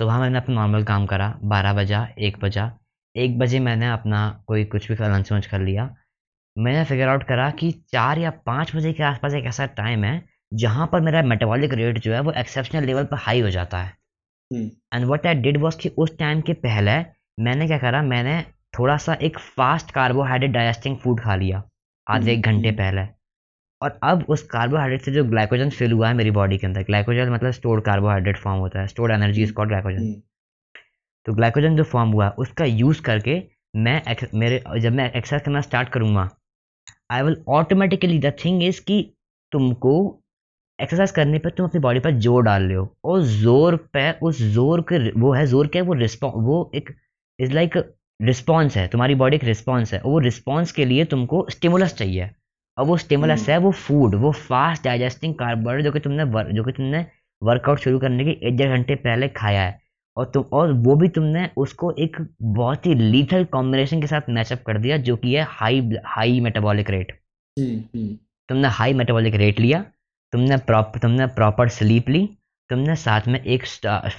सुबह 0.00 0.18
मैंने 0.18 0.38
अपना 0.38 0.54
नॉर्मल 0.54 0.84
काम 0.84 1.06
करा 1.06 1.32
बारह 1.44 1.72
बजा 1.74 2.06
एक 2.18 2.38
बजा। 2.38 2.70
एक 3.16 3.38
बजे 3.38 3.60
मैंने 3.60 3.90
अपना 3.90 4.28
कोई 4.48 4.64
कुछ 4.66 4.90
भी 4.90 4.94
लंच 5.02 5.32
वंच 5.32 5.46
कर 5.46 5.60
लिया। 5.60 5.94
मैंने 6.56 6.84
फिगर 6.84 7.08
आउट 7.08 7.24
करा 7.24 7.50
कि 7.50 7.70
चार 7.92 8.18
या 8.18 8.30
पाँच 8.46 8.74
बजे 8.76 8.92
के 8.92 9.02
आसपास 9.02 9.34
एक 9.34 9.44
ऐसा 9.46 9.66
टाइम 9.76 10.04
है 10.04 10.22
जहाँ 10.52 10.86
पर 10.86 11.00
मेरा 11.00 11.22
मेटाबॉलिक 11.22 11.72
रेट 11.74 11.98
जो 11.98 12.12
है 12.12 12.20
वो 12.20 12.32
एक्सेप्शनल 12.32 12.84
लेवल 12.84 13.04
पर 13.04 13.16
हाई 13.16 13.40
हो 13.40 13.50
जाता 13.50 13.78
है। 13.78 13.92
And 14.94 15.04
what 15.04 15.26
I 15.26 15.34
did 15.34 15.56
was 15.56 15.78
कि 15.78 15.88
उस 15.98 16.16
टाइम 16.18 16.40
के 16.40 16.52
पहले 16.62 16.98
मैंने 17.38 17.66
क्या 17.66 17.78
करा 17.78 18.02
मैंने 18.02 18.42
थोड़ा 18.78 18.96
सा 18.96 19.14
एक 19.22 19.38
फास्ट 19.38 19.90
कार्बोहाइड्रेट 19.90 20.50
डाइजेस्टिंग 20.50 20.96
फ़ूड 20.96 21.20
खा 21.20 21.34
लिया 21.36 21.62
आधे 22.06 22.32
एक 22.32 22.40
घंटे 22.42 22.68
हम्म। 22.68 22.78
पहले। 22.78 23.06
और 23.80 23.98
अब 24.02 24.24
उस 24.28 24.42
कार्बोहाइड्रेट 24.42 25.02
से 25.02 25.12
जो 25.12 25.24
ग्लाइकोजन 25.24 25.70
फिल 25.70 25.92
हुआ 25.92 26.08
है 26.08 26.14
मेरी 26.14 26.30
बॉडी 26.30 26.58
के 26.58 26.66
अंदर 26.66 26.82
ग्लाइकोजन 26.82 27.32
मतलब 27.32 27.50
स्टोर्ड 27.50 27.84
कार्बोहाइड्रेट 27.84 28.38
फॉर्म 28.38 28.60
होता 28.60 28.80
है 28.80 28.86
stored 28.86 29.12
energy 29.12 29.42
is 29.42 29.52
called 29.52 29.70
glycogen 29.70 29.98
hmm, 29.98 30.20
तो 31.26 31.34
ग्लाइकोजन 31.34 31.76
जो 31.76 31.84
फॉर्म 31.84 32.10
हुआ 32.10 32.28
उसका 32.38 32.64
यूज़ 32.64 33.02
करके 33.02 33.42
मैं 33.76 34.00
मेरे 34.34 34.62
जब 34.80 34.92
मैं 34.92 35.10
एक्सरसाइज 35.12 35.42
करना 35.42 35.60
स्टार्ट 35.60 35.88
करूँगा 35.88 36.28
I 37.10 37.22
will 37.22 37.42
automatically 37.48 38.18
the 38.18 38.32
thing 38.44 38.62
is 38.62 38.80
कि 38.80 39.02
तुमको 39.52 39.94
एक्सरसाइज 40.78 41.10
करने 41.10 41.38
पर 41.38 41.50
तुम 41.50 41.66
अपनी 41.66 41.80
बॉडी 41.80 42.00
पर 42.00 42.14
ज़ोर 42.20 42.42
डाल 42.44 42.62
रहे 42.62 42.76
हो 42.76 42.88
और 43.04 43.22
ज़ोर 43.22 43.76
पे 43.92 44.10
उस 44.22 44.42
ज़ोर 44.54 44.80
के 44.92 45.10
वो 45.20 45.32
है 45.32 45.44
ज़ोर 45.46 45.66
क्या 45.66 45.82
है 45.82 45.88
वो 45.88 45.94
रिस्पॉन्स 45.94 46.44
वो 46.46 46.70
एक 46.74 46.94
इज़ 47.38 47.52
लाइक 47.52 47.76
रिस्पॉन्स 48.20 48.76
है 48.76 48.86
तुम्हारी 48.88 49.14
बॉडी 49.14 49.36
एक 49.36 49.44
रिस्पॉन्स 49.44 49.92
है 49.94 50.00
और 50.00 50.10
वो 50.10 50.18
रिस्पॉन्स 50.18 50.72
के 50.72 50.84
लिए 50.84 51.04
तुमको 51.04 51.46
स्टिमुलस 51.50 51.94
चाहिए। 51.94 52.30
और 52.76 52.86
वो 52.86 52.96
स्टिमुलस 52.96 53.40
हम्म। 53.40 53.52
है 53.52 53.58
वो 53.58 53.70
फ़ूड 53.70 54.14
वो 54.14 54.30
फास्ट 54.32 54.84
डाइजेस्टिंग 54.84 55.34
कार्बोहाइड्रेट 55.34 55.84
जो 55.84 55.92
कि 55.92 56.00
तुमने 56.00 56.24
वर, 56.24 56.50
जो 56.52 56.64
कि 56.64 56.72
तुमने 56.72 57.04
वर्कआउट 57.42 57.78
शुरू 57.78 57.98
करने 57.98 58.24
के 58.24 58.30
एक 58.48 58.56
डेढ़ 58.56 58.76
घंटे 58.76 58.94
पहले 58.96 59.28
खाया 59.30 59.62
है। 59.62 59.80
और 60.16 60.30
तुम 60.34 60.44
और 60.52 60.72
वो 60.82 60.94
भी 60.96 61.08
तुमने 61.08 61.48
उसको 61.56 61.90
एक 61.98 62.16
बहुत 62.42 62.86
ही 62.86 62.94
लीथल 62.94 63.44
कॉम्बिनेशन 63.52 64.00
के 64.00 64.06
साथ 64.06 64.28
मैचअप 64.30 64.62
कर 64.66 64.78
दिया 64.78 64.96
जो 65.08 65.16
कि 65.16 65.34
है 65.34 65.46
हाई 65.50 65.80
हाई 66.06 66.40
मेटाबॉलिक 66.40 66.90
रेट 66.90 67.12
तुमने 68.48 68.68
हाई 68.70 68.92
मेटाबॉलिक 68.94 69.34
रेट 69.34 69.60
लिया 69.60 69.84
तुमने 70.34 70.56
प्रॉपर 70.68 70.98
तुमने 70.98 71.26
प्रॉपर 71.34 71.68
स्लीप 71.70 72.08
ली 72.08 72.22
तुमने 72.70 72.96
साथ 72.96 73.26
में 73.28 73.40
एक 73.40 73.66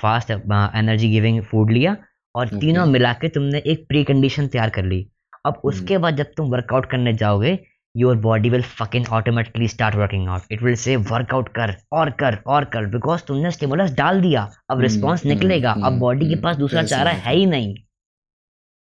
फास्ट 0.02 0.32
एनर्जी 0.32 1.10
गिविंग 1.10 1.42
फ़ूड 1.44 1.72
लिया 1.72 1.96
और 2.36 2.48
Okay. 2.48 2.60
तीनों 2.62 2.86
मिला 2.86 3.12
के 3.14 3.28
तुमने 3.30 3.62
एक 3.74 3.86
प्री 3.90 4.04
कंडीशन 4.04 4.48
तैयार 4.48 4.70
कर 4.78 4.84
ली। 4.86 5.00
अब 5.46 5.62
उसके 5.66 5.98
बाद 5.98 6.16
जब 6.18 6.32
तुम 6.38 6.50
वर्कआउट 6.52 6.86
करने 6.92 7.14
जाओगे 7.14 7.58
your 7.96 8.16
body 8.26 8.50
will 8.50 8.62
fucking 8.80 9.06
automatically 9.14 9.68
start 9.68 9.96
working 9.96 10.28
out 10.30 10.52
it 10.52 10.64
will 10.64 10.76
say 10.76 10.96
workout 11.12 11.50
कर 11.56 11.76
और 11.92 12.10
कर 12.22 12.38
और 12.48 12.66
कर 12.74 12.86
बिकॉज़ 12.96 13.24
तुमने 13.28 13.52
स्टिमुलस 13.52 13.92
डाल 13.92 14.22
दिया 14.22 14.42
अब 14.44 14.72
हम्म, 14.72 14.82
रिस्पॉन्स 14.82 15.24
हम्म, 15.24 15.34
निकलेगा। 15.34 15.72
अब 15.72 15.84
हम्म, 15.84 16.00
बॉडी 16.00 16.26
के 16.26 16.32
हम्म, 16.32 16.44
पास 16.44 16.56
दूसरा 16.58 16.84
चारा 16.84 17.12
है। 17.12 17.36
ही 17.36 17.46
नहीं। 17.46 17.76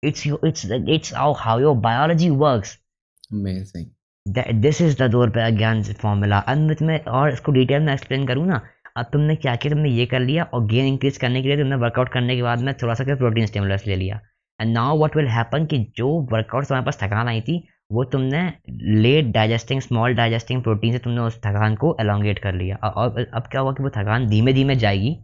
It's 0.03 0.27
it's 0.27 0.65
it's 0.89 1.13
how 1.15 1.60
your 1.60 1.75
biology 1.88 2.30
works 2.46 2.77
amazing 3.34 3.86
this 4.25 4.82
is 4.82 4.96
the 4.98 5.10
दौर 5.12 5.30
पे 5.30 5.50
ज्ञान 5.51 5.82
फॉर्मूला 6.01 6.38
अब 6.39 6.58
मैं 6.58 6.75
तुम्हें 6.75 7.00
और 7.12 7.32
इसको 7.32 7.51
डिटेल 7.51 7.82
में 7.82 7.92
एक्सप्लेन 7.94 8.25
करूँ 8.27 8.46
ना? 8.48 8.62
अब 8.98 9.06
तुमने 9.13 9.36
क्या 9.36 9.56
किया 9.56 9.74
तुमने 9.74 9.89
ये 9.89 10.06
कर 10.06 10.20
लिया 10.20 10.44
और 10.44 10.65
गेन 10.65 10.86
इंक्रीज 10.86 11.18
करने 11.18 11.42
के 11.42 11.48
लिए 11.48 11.58
तुमने 11.58 11.75
वर्कआउट 11.75 12.10
करने 12.10 12.36
के 12.36 12.44
बाद 12.44 12.60
में 12.60 12.74
थोड़ा 12.74 12.94
सा 12.94 13.03
प्रोटीन 13.15 13.46
स्टिमुलस 13.46 13.84
ले 13.88 13.96
लिया। 13.96 14.20
And 14.60 14.74
now 14.74 14.98
what 14.98 15.15
will 15.18 15.27
happen 15.27 15.65
कि 15.65 15.80
जो 15.98 16.10
वर्कआउट 16.32 16.65
तुम्हारे 16.65 16.86
पास 16.86 17.00
थकान 17.03 17.27
आई 17.27 17.42
थी, 17.42 17.63
वो 17.92 18.03
तुमने 18.03 18.42
late 19.01 19.32
digesting 19.34 19.82
small 19.82 20.13
digesting 20.15 20.62
protein 20.63 20.94
से 20.94 21.00
तुमने 21.00 21.22
उस 21.22 21.38
थकान 21.38 21.75
को 21.75 21.96
एलोंगेट 22.01 22.39
कर 22.39 22.53
लिया। 22.53 22.75
और 22.75 23.25
अब 23.34 23.48
क्या 23.51 23.62
हुआ 23.62 23.74
कि 23.74 23.84
वो 23.84 23.89
थकान 23.89 24.27
धीमे 24.30 24.53
धीमे 24.53 24.75
जाएगी। 24.75 25.18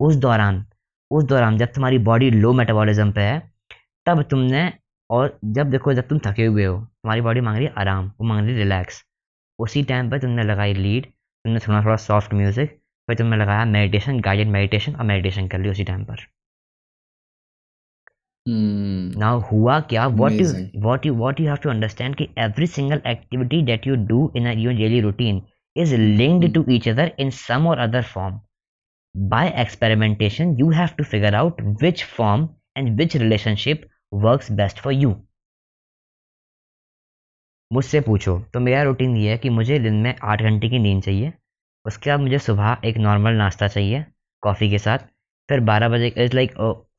उस 0.00 0.16
दौरान 0.16 0.64
उस 1.10 1.24
दौरान 1.24 1.56
जब 1.58 1.66
तुम्हारी 1.66 1.98
बॉडी 1.98 2.30
लो 2.30 2.52
मेटाबॉलिज्म 2.52 3.12
पे 3.12 3.20
है, 3.20 3.38
तब 4.06 4.22
तुमने 4.22 4.72
और 5.10 5.38
जब 5.44 5.70
देखो 5.70 5.92
जब 5.94 6.08
तुम 6.08 6.18
थके 6.26 6.44
हुए 6.44 6.64
हो 6.64 6.76
तुम्हारी 6.78 7.20
बॉडी 7.20 7.40
मांग 7.40 7.56
रही 7.56 7.66
है 7.66 7.72
आराम 7.78 8.06
वो 8.20 8.26
मांग 8.26 8.46
रही 8.46 8.54
है 8.54 8.62
रिलैक्स 8.62 9.04
उसी 9.58 9.82
टाइम 9.82 10.10
पर 10.10 10.18
तुमने 10.20 10.42
लगाई 10.42 10.74
लीड 10.74 11.06
तुमने 11.06 11.60
थोड़ा 11.68 11.84
थोड़ा 11.84 11.96
सॉफ्ट 12.04 12.34
म्यूज़िक 12.34 12.70
फिर 13.08 13.16
तुमने 13.16 13.36
लगाया 13.36 13.64
मेडिटेशन 13.64 14.20
गाइडेड 14.20 14.48
मेडिटेशन 14.48 14.94
और 14.94 15.04
मेडिटेशन 15.04 15.48
कर 15.48 15.58
ली 15.58 15.68
उसी 15.68 15.84
टाइम 15.84 16.04
पर. 16.04 16.16
Hmm. 18.48 19.18
नाउ 19.18 19.40
हुआ 19.40 19.80
क्या? 19.80 20.06
What 20.06 20.32
you. 20.32 20.46
What 20.80 21.06
you 21.06 21.14
what 21.14 21.40
you 21.40 21.46
have 21.46 21.56
to 21.56 21.70
understand 21.70 22.16
कि 22.16 22.28
every 22.38 22.66
single 22.66 23.00
activity 23.06 23.62
that 23.62 23.86
you 23.86 23.96
do 24.06 24.32
in 24.36 24.46
your 24.46 24.74
daily 24.74 25.00
routine 25.00 25.42
is 25.76 25.90
linked 26.18 26.54
to 26.54 26.60
each 26.74 26.86
other 26.88 27.04
in 27.22 27.30
some 27.38 27.66
or 27.70 27.78
other 27.78 28.02
form. 28.02 28.36
By 29.14 29.40
experimentation 29.64 30.54
you 30.60 30.70
have 30.70 30.94
to 30.96 31.04
figure 31.04 31.32
out 31.40 31.58
which 31.82 32.04
form 32.04 32.46
and 32.76 32.98
which 32.98 33.14
relationship 33.14 33.84
works 34.16 34.50
best 34.52 34.78
for 34.80 34.92
you 34.92 35.14
मुझसे 37.70 38.00
पूछो 38.00 38.38
तो 38.54 38.60
मेरा 38.60 38.82
routine 38.82 39.16
ये 39.16 39.30
है 39.30 39.38
कि 39.38 39.50
मुझे 39.50 39.78
दिन 39.78 39.94
में 40.02 40.14
आठ 40.24 40.42
घंटे 40.42 40.68
की 40.68 40.78
नींद 40.78 41.02
चाहिए, 41.02 41.32
उसके 41.84 42.10
बाद 42.10 42.20
मुझे 42.20 42.38
सुबह 42.38 42.76
एक 42.84 42.96
नॉर्मल 42.98 43.32
नाश्ता 43.34 43.68
चाहिए 43.68 44.04
कॉफ़ी 44.42 44.70
के 44.70 44.78
साथ, 44.78 44.98
फिर 45.48 45.60
बारह 45.62 45.88
बजे 45.88 46.06
इट्स 46.08 46.34
लाइक 46.34 46.52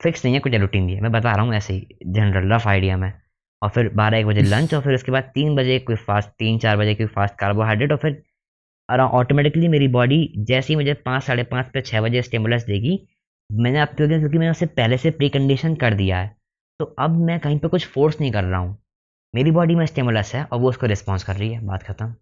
फिक्स 0.03 0.25
नहीं 0.25 0.34
है 0.34 0.39
कुछ 0.39 0.53
रूटीन 0.56 0.89
है। 0.89 0.99
मैं 1.01 1.12
बता 1.12 1.32
रहा 1.32 1.45
हूँ 1.45 1.53
ऐसे 1.56 1.73
ही 1.73 1.97
जनरल 2.06 2.53
रफ 2.53 2.67
आइडिया 2.67 2.97
में। 2.97 3.12
और 3.62 3.69
फिर 3.69 3.89
बारह 3.95 4.17
एक 4.17 4.25
बजे 4.25 4.41
लंच 4.41 4.73
और 4.73 4.82
फिर 4.82 4.95
उसके 4.95 5.12
बाद 5.12 5.32
तीन 5.36 5.56
बजे 5.56 5.80
कोई 5.80 5.95
फास्ट 5.97 6.30
तीन 6.39 6.58
चार 6.60 6.77
बजे 6.77 6.95
कोई 6.95 7.06
फास्ट 7.15 7.36
कार्बोहाइड्रेट 7.39 7.91
और 7.91 7.97
फिर 7.97 8.23
ऑटोमेटिकली 8.89 9.67
मेरी 9.67 9.88
बॉडी 9.89 10.19
जैसे 10.39 10.73
ही 10.73 10.75
मुझे 10.75 10.93
पाँच, 10.95 11.23
साढ़े 11.23 11.43
पाँच 11.45 11.69
पे 11.73 11.82
छः 11.82 12.01
बजे 12.01 12.21
स्टिमुलस 12.21 12.63
देगी, 12.65 12.99
मैंने 13.49 13.86
क्योंकि 13.88 14.19
क्योंकि 14.19 14.38
मैंने 14.38 14.51
उसे 14.51 14.65
पहले 14.67 14.97
से 14.97 15.12
प्री 15.12 15.30
कंडीशन 15.30 15.75
कर 15.75 15.93
दिया 15.93 16.19
है। 16.19 16.36
तो 16.79 16.85
अब 16.99 17.15
मैं 17.25 17.39
कहीं 17.39 17.59
पे 17.59 17.67
कुछ 17.67 17.85
फोर्स 17.87 18.19
नहीं 18.21 18.31
कर 18.31 18.43
रहा 18.43 18.59
हूँ। 18.59 18.77
मेरी 19.35 19.51
बॉडी 19.51 19.75
में 19.75 19.85
स्टिमुलस 19.85 20.33
है 20.35 20.43
और 20.43 20.59
वो 20.59 20.69
उसको 20.69 20.87
रिस्पॉन्स 20.87 21.23
कर 21.23 21.35
रही 21.35 21.51
है। 21.53 21.65
बात 21.65 21.83
खत्म। 21.83 22.13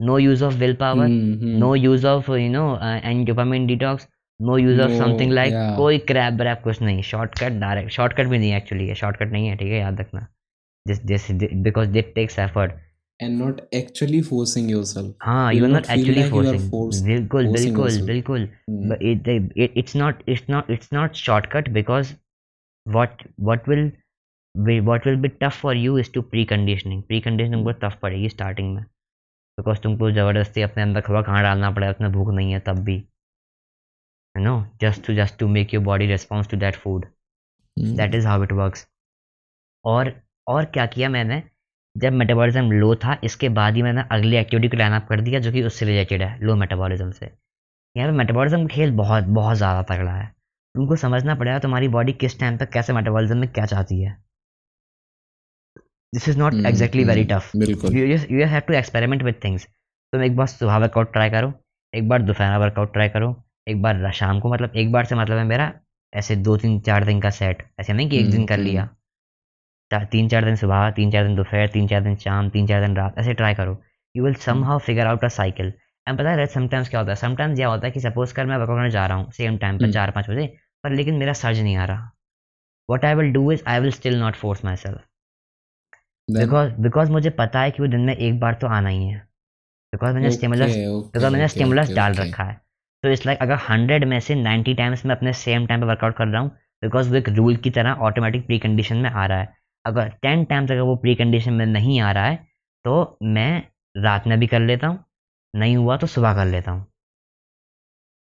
No 0.00 0.18
use 0.18 0.44
of 0.44 0.54
willpower. 0.74 1.08
No 1.58 1.74
use 1.74 2.06
of 2.06 2.30
you 2.32 2.50
know 2.50 2.64
and 2.84 3.26
dopamine 3.26 3.66
detox 3.66 4.08
no 4.40 4.58
use 4.58 4.80
of 4.80 4.92
something 4.92 5.32
like 5.32 5.54
कोई 5.76 5.98
क्रैप 5.98 6.32
ब्रैप 6.34 6.60
कुछ 6.64 6.82
नहीं। 6.82 7.02
शॉर्टकट 7.02 7.52
डायरेक्ट 7.60 7.90
शॉर्टकट 7.90 8.26
भी 8.26 8.38
नहीं 8.38 8.54
एक्चुअली 8.54 8.88
है। 8.88 8.94
शॉर्टकट 8.94 9.32
नहीं 9.32 9.48
है 9.48 9.56
ठीक 9.56 9.72
है? 9.72 9.78
याद 9.78 10.00
रखना। 10.00 10.26
This 10.86 11.04
this 11.04 11.30
because 11.66 11.88
it 11.88 12.14
takes 12.14 12.38
effort 12.38 12.82
and 13.20 13.40
not 13.40 13.58
actually 13.78 14.20
forcing 14.28 14.70
yourself. 14.70 15.10
हाँ 15.22 15.52
you 15.54 15.60
will 15.60 15.72
not 15.72 15.84
actually 15.90 16.22
forcing 16.30 17.04
बिल्कुल 17.04 17.46
forcing 17.46 17.52
बिल्कुल. 17.52 18.00
बिल्कुल। 18.06 18.48
Hmm. 18.70 18.88
but 18.90 19.02
it, 19.10 19.28
it 19.64 19.76
it's 19.82 19.94
not 20.00 20.22
it's 20.34 20.48
not 20.54 20.72
it's 20.76 20.90
not 20.96 21.20
shortcut 21.20 21.70
because 21.76 22.10
what 22.86 23.22
what 23.48 23.66
will 23.66 23.90
be 24.54 24.80
what 24.80 25.06
will 25.06 25.16
be 25.16 25.28
tough 25.28 25.56
for 25.56 25.74
you 25.74 25.96
is 25.96 26.08
to 26.10 26.22
preconditioning. 26.22 27.02
Preconditioning 27.10 27.52
तुमको 27.52 27.72
tough 27.84 27.98
पड़ेगी 28.02 28.28
starting 28.28 28.74
में. 28.74 28.82
Because 29.58 29.78
तुमको 29.80 30.10
ज़बरदस्ती 30.10 30.62
अपने 30.62 30.82
अंदर 30.82 31.00
खबर 31.00 31.22
कहाँ 31.22 31.42
डालना 31.42 31.70
पड़ेगा 31.70 31.90
उसमें 31.92 32.12
भूख 32.12 32.28
नहीं 32.34 32.52
है 32.52 32.60
तब 32.66 32.78
भी. 32.84 32.96
You 34.34 34.42
know 34.44 34.54
just 34.80 35.06
to 35.06 35.14
just 35.14 35.38
to 35.38 35.48
make 35.48 35.74
your 35.74 35.82
body 35.84 36.06
response 36.06 36.48
to 36.50 36.56
that 36.56 36.76
food. 36.76 37.06
That 37.76 38.14
is 38.14 38.26
how 38.26 38.42
it 38.44 38.52
works 38.52 38.86
और 39.84 40.12
और 40.46 40.64
क्या 40.74 40.86
किया 40.86 41.08
मैंने? 41.08 41.42
जब 41.96 42.12
मेटाबॉलिज्म 42.12 42.72
लो 42.72 42.94
था 43.04 43.18
इसके 43.24 43.48
बाद 43.58 43.74
ही 43.74 43.82
मैंने 43.82 44.02
अगली 44.12 44.36
एक्टिविटी 44.36 44.68
को 44.68 44.76
लाइन 44.76 44.92
अप 44.92 45.06
कर 45.08 45.20
दिया 45.20 45.40
जो 45.40 45.52
कि 45.52 45.62
उससे 45.62 45.86
रिलेटेड 45.86 46.22
है 46.22 46.38
लो 46.44 46.56
मेटाबॉलिज्म 46.56 47.10
से. 47.10 47.26
यहाँ 47.96 48.10
पे 48.10 48.16
मेटाबॉलिज्म 48.18 48.66
खेल 48.68 48.92
बहुत 48.96 49.24
बहुत 49.24 49.56
ज़्यादा 49.56 49.82
तगड़ा 49.94 50.12
है. 50.12 50.32
तुमको 50.74 50.96
समझना 50.96 51.34
पड़ेगा 51.34 51.58
तुम्हारी 51.58 51.88
बॉडी 51.88 52.12
किस 52.20 52.38
टाइम 52.40 52.56
पे 52.58 52.66
कैसे 52.72 52.92
मेटाबॉलिज्म 52.92 53.36
में 53.38 53.48
क्या 53.48 53.64
चाहती 53.66 54.00
है। 54.02 54.16
This 56.12 56.28
is 56.28 56.38
not 56.38 56.54
exactly 56.66 57.04
very. 57.04 57.24
Tough 57.24 57.50
you 57.56 58.46
have 58.46 58.60
to 58.68 58.74
experiment 58.74 59.22
with 59.22 59.40
things 59.44 59.66
तुम 60.12 60.22
एक 60.22 60.36
बार 60.36 60.46
सुबह 60.46 60.76
वर्कआउट 60.78 61.12
ट्राई 61.12 61.30
करो 61.30 61.52
एक 61.94 62.08
बार 62.08 62.22
दोपहर 62.22 62.58
वर्कआउट 62.60 62.92
ट्राई 62.92 63.08
करो 63.08 63.34
एक 63.68 63.82
बार 63.82 64.10
शाम 64.14 64.40
को 64.40 64.52
मतलब 64.52 64.76
एक 64.76 64.92
बार 64.92 65.04
से 65.04 65.14
मतलब 65.14 65.38
है 65.38 65.44
मेरा 65.44 65.72
ऐसे 66.12 66.36
दो 66.48 66.56
तीन 66.56 66.78
चार 66.88 67.04
दिन 67.04 67.20
का 67.20 67.30
सेट 67.38 67.62
ऐसे 67.80 67.92
नहीं 67.92 68.08
कि 68.08 68.18
एक 68.18 68.26
दिन 68.26 68.34
हम्म, 68.34 68.46
कर 68.46 68.54
हम्म। 68.54 68.64
लिया 68.64 68.88
तीन 70.12 70.28
चार 70.28 70.44
दिन 70.44 70.56
सुबह 70.56 70.90
तीन 70.90 71.10
चार 71.10 71.26
दिन 71.26 71.34
दोपहर 71.36 71.68
तीन 71.72 71.86
चार 71.88 72.00
दिन 72.02 72.16
शाम 72.24 72.48
तीन 72.50 72.66
चार 72.66 72.80
दिन 72.80 72.96
रात 72.96 73.18
ऐसे 73.18 73.34
ट्राई 73.34 73.54
करो। 73.54 73.80
You 74.14 74.24
will 74.24 74.34
somehow 74.64 74.78
figure 74.86 75.06
out 75.06 75.24
a 75.24 75.28
cycle 75.34 75.72
and 76.06 76.18
पता 76.18 76.30
है 76.30 76.46
समटाइम्स 76.46 76.88
क्या 76.88 77.00
होता 77.00 77.12
है? 77.12 77.16
समटाइम्स 77.16 77.60
यह 77.60 77.66
होता 77.68 77.86
है 77.86 77.90
कि 77.92 78.00
सपोज़ 78.00 78.34
कर 78.34 78.46
मैं 78.46 78.56
वर्कआउट 78.56 78.78
करने 78.78 78.90
जा 78.90 79.06
रहा 79.06 79.16
हूँ 79.18 79.30
सेम 79.32 79.56
टाइम 79.58 79.78
पर 79.78 79.84
हम्म। 79.84 79.92
चार 79.92 80.10
पाँच 80.10 80.30
बजे 80.30 80.46
पर 80.84 80.92
लेकिन 80.92 81.14
मेरा 81.14 81.32
सर्ज 81.32 81.60
नहीं 81.60 81.76
आ 81.76 81.84
रहा। 81.84 82.10
What 82.88 83.04
I 83.04 83.14
will 83.14 83.32
do 83.32 83.50
is 83.52 83.62
I 83.68 83.80
will 83.80 83.92
still 83.92 84.18
not 84.20 84.34
force 84.36 84.64
myself 84.76 85.04
because 86.28 86.72
because 86.82 87.10
मुझे 87.12 87.30
पता 87.38 87.60
है 87.60 87.70
कि 87.70 87.82
वो 87.82 87.88
दिन 87.88 88.00
में 88.00 88.14
एक 88.14 88.38
बार 88.40 88.54
तो 88.54 88.66
आना 88.68 88.88
ही 88.88 89.06
है। 89.06 89.18
बिकॉज़ 89.92 90.14
मैंने 90.14 90.30
स्टिमुलस 90.30 90.74
बिकॉज़ 91.14 91.32
मैंने 91.32 91.48
स्टिमुलस 91.48 91.90
डाल 91.94 92.14
रखा 92.14 92.44
है। 92.44 92.60
तो 93.04 93.08
इट्स 93.08 93.26
लाइक 93.26 93.38
अगर 93.42 93.58
हंड्रेड 93.68 94.04
में 94.04 94.18
से 94.20 94.34
नाइन्टी 94.34 94.74
टाइम्स 94.74 95.04
मैं 95.06 95.14
अपने 95.16 95.32
सेम 95.32 95.66
टाइम 95.66 95.80
पे 95.80 95.86
वर्कआउट 95.86 96.16
कर 96.16 96.28
रहा 96.28 96.40
हूँ 96.42 96.50
बिकॉज़ 96.82 97.10
वो 97.10 97.16
एक 97.16 97.28
रूल 97.30 97.56
की 97.56 97.70
तरह 97.70 98.02
ऑटोमेटिक 98.06 98.46
प्री 98.46 98.58
कंडीशन 98.58 98.96
में 98.96 99.10
आ 99.10 99.26
रहा 99.26 99.38
है। 99.38 99.52
अगर 99.84 100.08
टेन 100.22 100.44
टाइम्स 100.44 100.70
अगर 100.70 100.80
वो 100.80 100.96
प्री 100.96 101.14
कंडीशन 101.14 101.52
में 101.52 101.66
नहीं 101.66 102.00
आ 102.00 102.12
रहा 102.12 102.24
है 102.24 102.36
तो 102.84 103.18
मैं 103.24 103.62
रात 103.96 104.26
में 104.26 104.38
भी 104.38 104.46
कर 104.46 104.60
लेता 104.60 104.86
हूँ 104.86 105.04
नहीं 105.54 105.76
हुआ 105.76 105.96
तो 105.96 106.06
सुबह 106.06 106.34
कर 106.34 106.46
लेता 106.46 106.70
हूँ। 106.70 106.86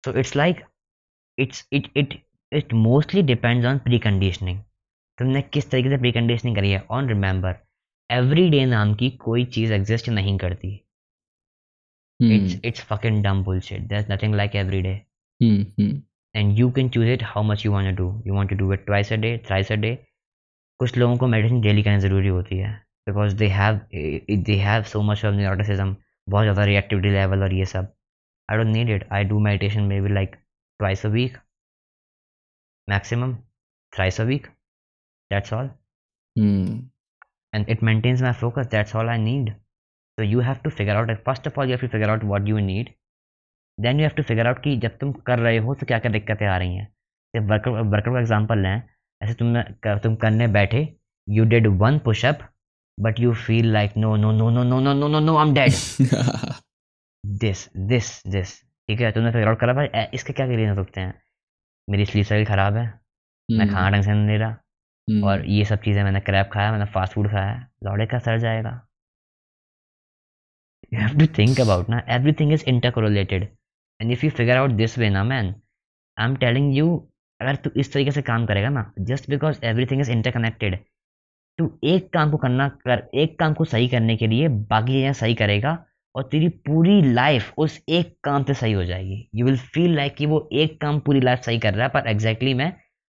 So 0.05 0.13
it's 0.19 0.37
like 0.37 0.61
it's 1.39 1.67
it 1.73 1.91
it 1.97 2.15
it 2.53 2.73
mostly 2.73 3.23
depends 3.23 3.67
on 3.67 3.79
preconditioning 3.99 4.59
तुमने 5.19 5.43
किस 5.43 5.71
तरीके 5.71 5.89
से 5.89 5.97
प्री 5.99 6.13
कंडीशनिंग 6.13 6.57
करी 6.57 6.71
है? 6.71 6.85
ऑन 6.91 7.09
रिमेंबर 7.09 7.57
एवरी 8.11 8.49
डे 8.51 8.65
नाम 8.67 8.95
की 8.95 9.11
कोई 9.25 9.45
चीज़ 9.57 9.73
एग्जिस्ट 9.73 10.09
नहीं 10.09 10.37
करती। 10.39 10.79
it's 12.21 12.55
it's 12.69 12.81
fucking 12.87 13.19
dumb 13.25 13.41
bullshit. 13.47 13.83
There's 13.91 14.09
nothing 14.13 14.33
like 14.39 14.55
every 14.61 14.79
day. 14.83 14.95
hmm, 15.41 15.59
hmm. 15.77 15.91
and 16.35 16.59
you 16.59 16.71
can 16.71 16.91
choose 16.91 17.09
it 17.09 17.23
how 17.23 17.43
much 17.43 17.65
you 17.65 17.73
want 17.73 17.89
to 17.89 17.93
do. 17.93 18.07
You 18.25 18.35
want 18.35 18.51
to 18.51 18.57
do 18.63 18.71
it 18.73 18.87
twice 18.87 19.11
a 19.11 19.19
day 19.25 19.33
thrice 19.49 19.71
a 19.71 19.79
day? 19.85 19.95
कुछ 20.81 20.97
लोगों 20.97 21.17
को 21.17 21.27
medicine 21.27 21.61
daily 21.61 21.83
करना 21.83 21.99
ज़रूरी 21.99 22.29
होती 22.29 22.59
है। 22.59 22.73
Because 23.09 23.37
they 23.37 23.47
have 23.49 23.81
they 24.47 24.57
have 24.65 24.83
so 24.93 25.03
much 25.03 25.25
of 25.25 25.35
neuroticism 25.35 25.97
बहुत 26.29 26.45
ज़्यादा 26.45 26.65
reactivity 26.65 27.11
level 27.11 27.43
और 27.43 27.55
ये 27.55 27.65
सब। 27.67 27.93
I 28.49 28.57
don't 28.59 28.75
need 28.75 28.91
it 28.91 29.07
I 29.13 29.25
do 29.25 29.39
meditation 29.41 29.83
maybe 30.01 30.13
like 30.15 30.37
twice 30.81 31.07
a 31.07 31.09
week 31.09 31.39
maximum 32.89 33.37
thrice 33.97 34.21
a 34.21 34.25
week 34.25 34.47
that's 35.33 35.53
all 35.53 35.71
hmm. 36.39 36.69
and 37.57 37.69
it 37.69 37.81
maintains 37.89 38.21
my 38.23 38.33
focus. 38.41 38.67
That's 38.73 38.95
all 38.97 39.09
i 39.13 39.17
need. 39.19 39.49
So 40.19 40.25
you 40.33 40.43
have 40.49 40.63
to 40.63 40.71
figure 40.79 40.97
out 40.97 41.11
first 41.29 41.47
of 41.47 41.59
all 41.59 41.67
you 41.67 41.77
have 41.77 41.85
to 41.85 41.91
figure 41.95 42.11
out 42.15 42.25
what 42.33 42.47
you 42.51 42.59
need. 42.59 42.89
Then 43.79 44.01
you 44.01 44.07
have 44.09 44.17
to 44.19 44.27
figure 44.31 44.47
out 44.47 44.63
कि 44.65 44.77
जब 44.77 44.99
तुम 44.99 45.13
कर 45.13 45.39
रहे 45.39 45.59
हो 45.59 45.75
तो 45.75 45.87
क्या 45.87 45.99
क्या 45.99 46.13
दिक्कतें 46.13 46.47
आ 46.47 46.57
रही 46.59 46.77
हैं। 46.77 46.95
जब 47.37 47.51
वर्कर 47.51 47.71
वर्कर 47.71 48.13
का 48.15 48.21
एग्जांपल 48.21 48.59
लें। 48.59 48.83
ऐसे 49.23 49.35
तुम 49.35 49.63
तुम 49.99 50.17
करने 50.17 50.47
बैठे 50.47 50.97
you 51.29 51.45
did 51.45 51.67
one 51.67 51.99
pushup 51.99 52.39
but 53.01 53.21
you 53.21 53.35
feel 53.35 53.73
like 53.73 53.97
no 53.97 54.17
no 54.17 54.33
no 54.33 54.51
no 54.51 54.63
no 54.63 54.81
no 54.81 54.95
no 54.95 55.09
no 55.09 55.21
no 55.21 55.37
I 55.37 55.49
am 55.49 55.55
dead 55.55 55.71
this 57.27 57.69
this 57.77 58.27
this 58.27 58.61
ठीक 58.89 59.01
है? 59.01 59.13
तुमने 59.13 59.33
फिगर 59.33 59.49
आउट 59.49 59.61
करा 59.61 59.73
भाई 59.73 60.07
इसके 60.15 60.33
क्या 60.33 60.47
रीजन 60.47 60.69
हो 60.69 60.75
सकते 60.75 61.01
हैं? 61.01 61.23
मेरी 61.89 62.05
स्लीप 62.07 62.27
साइकिल 62.27 62.47
खराब 62.47 62.77
है 62.77 62.87
मैं 63.49 63.65
Hmm. 63.65 63.75
खाना 63.75 63.91
ढंग 63.91 64.03
से 64.03 64.13
नहीं 64.13 64.27
ले 64.29 64.37
रहा 64.39 64.57
Hmm. 65.09 65.25
और 65.25 65.45
ये 65.47 65.65
सब 65.65 65.81
चीज़ें 65.83 66.03
मैंने 66.05 66.21
क्रैप 66.21 66.51
खाया 66.53 66.73
मैंने 66.73 66.85
फास्ट 66.93 67.13
फ़ूड 67.13 67.31
खाया 67.31 67.55
लौड़े 67.85 68.07
का 68.07 68.19
सर 68.19 68.39
जाएगा 68.39 68.81
you 70.93 71.01
have 71.01 71.19
to 71.19 71.27
think 71.39 71.61
about 71.61 71.89
ना 71.91 72.03
everything 72.33 72.53
is 72.53 72.65
intercorrelated 72.69 73.49
and 74.01 74.13
if 74.13 74.25
you 74.25 74.31
figure 74.31 74.57
out 74.57 74.71
this 74.83 74.99
way 74.99 75.11
ना 75.11 75.25
man 75.25 75.55
I 76.17 76.27
am 76.27 76.37
telling 76.37 76.77
you 76.77 76.97
अगर 77.41 77.57
तू 77.57 77.71
इस 77.77 77.93
तरीके 77.93 78.11
से 78.11 78.23
काम 78.23 78.47
करेगा 78.47 78.69
ना 78.69 78.93
just 79.11 79.31
because 79.31 79.65
everything 79.87 80.01
is 80.01 80.11
interconnected 80.11 80.79
तू 81.59 81.71
एक 81.85 82.13
काम 82.13 82.31
को 82.31 82.37
करना 82.37 82.69
कर 82.85 83.09
एक 83.23 83.39
काम 83.39 83.55
को 83.55 83.65
सही 83.65 83.89
करने 83.89 84.17
के 84.17 84.27
लिए 84.27 84.49
बाकी 84.49 84.93
चीज़ें 84.93 85.13
सही 85.15 85.35
करेगा 85.35 85.77
और 86.19 86.29
तेरी 86.33 86.49
पूरी 86.67 87.01
लाइफ 87.13 87.53
उस 87.59 87.81
एक 87.89 88.17
काम 88.25 88.45
से 88.45 88.55
सही 88.55 88.73
हो 88.73 88.85
जाएगी। 88.85 89.29
यू 89.35 89.47
विल 89.47 89.57
फील 89.75 89.95
लाइक 89.97 90.15
कि 90.15 90.27
वो 90.27 90.49
एक 90.53 90.81
काम 90.81 90.99
पूरी 91.01 91.21
लाइफ 91.21 91.41
सही 91.41 91.59
कर 91.59 91.75
रहा 91.75 91.83
है 91.83 91.89
पर 91.89 92.09
एग्जैक्टली 92.09 92.51
exactly 92.51 92.57
मैं 92.57 92.73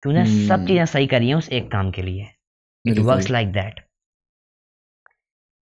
तूने 0.03 0.23
hmm. 0.25 0.47
सब 0.49 0.65
चीज़ें 0.67 0.85
सही 0.85 1.07
करी 1.07 1.27
हैं 1.27 1.35
उस 1.35 1.49
एक 1.49 1.71
काम 1.71 1.91
के 1.91 2.01
लिए। 2.01 2.27
It 2.85 2.99
work 2.99 3.29
like 3.29 3.51
that 3.51 3.79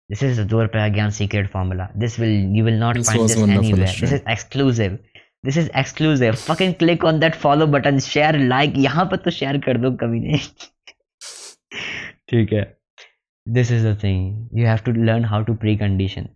this 0.09 0.23
is 0.23 0.41
दो 0.41 0.61
रुपया 0.61 0.87
ज्ञान 0.87 1.09
secret 1.09 1.47
formula 1.47 1.87
this 1.97 2.19
will 2.19 2.57
you 2.57 2.65
will 2.65 2.79
not 2.79 2.97
find 2.97 3.27
this 3.27 3.37
anywhere 3.37 3.99
this 3.99 4.13
is 4.13 4.29
exclusive 4.29 4.97
this 5.45 5.57
is 5.57 5.69
exclusive 5.77 6.35
fucking 6.35 6.73
click 6.73 7.05
on 7.05 7.19
that 7.19 7.35
follow 7.35 7.67
button 7.67 7.99
share 7.99 8.39
like 8.39 8.73
यहाँ 8.77 9.05
पर 9.05 9.17
तो 9.17 9.31
शेयर 9.31 9.57
कर 9.57 9.77
दो 9.77 9.91
कभी 9.91 10.19
नहीं। 10.19 10.39
ठीक 12.29 12.53
है। 12.53 12.63
This 13.47 13.71
is 13.71 13.87
the 13.87 13.97
thing 14.03 14.59
you 14.59 14.67
have 14.67 14.77
to 14.77 14.91
learn 14.91 15.25
how 15.25 15.43
to 15.43 15.53
precondition 15.77 16.29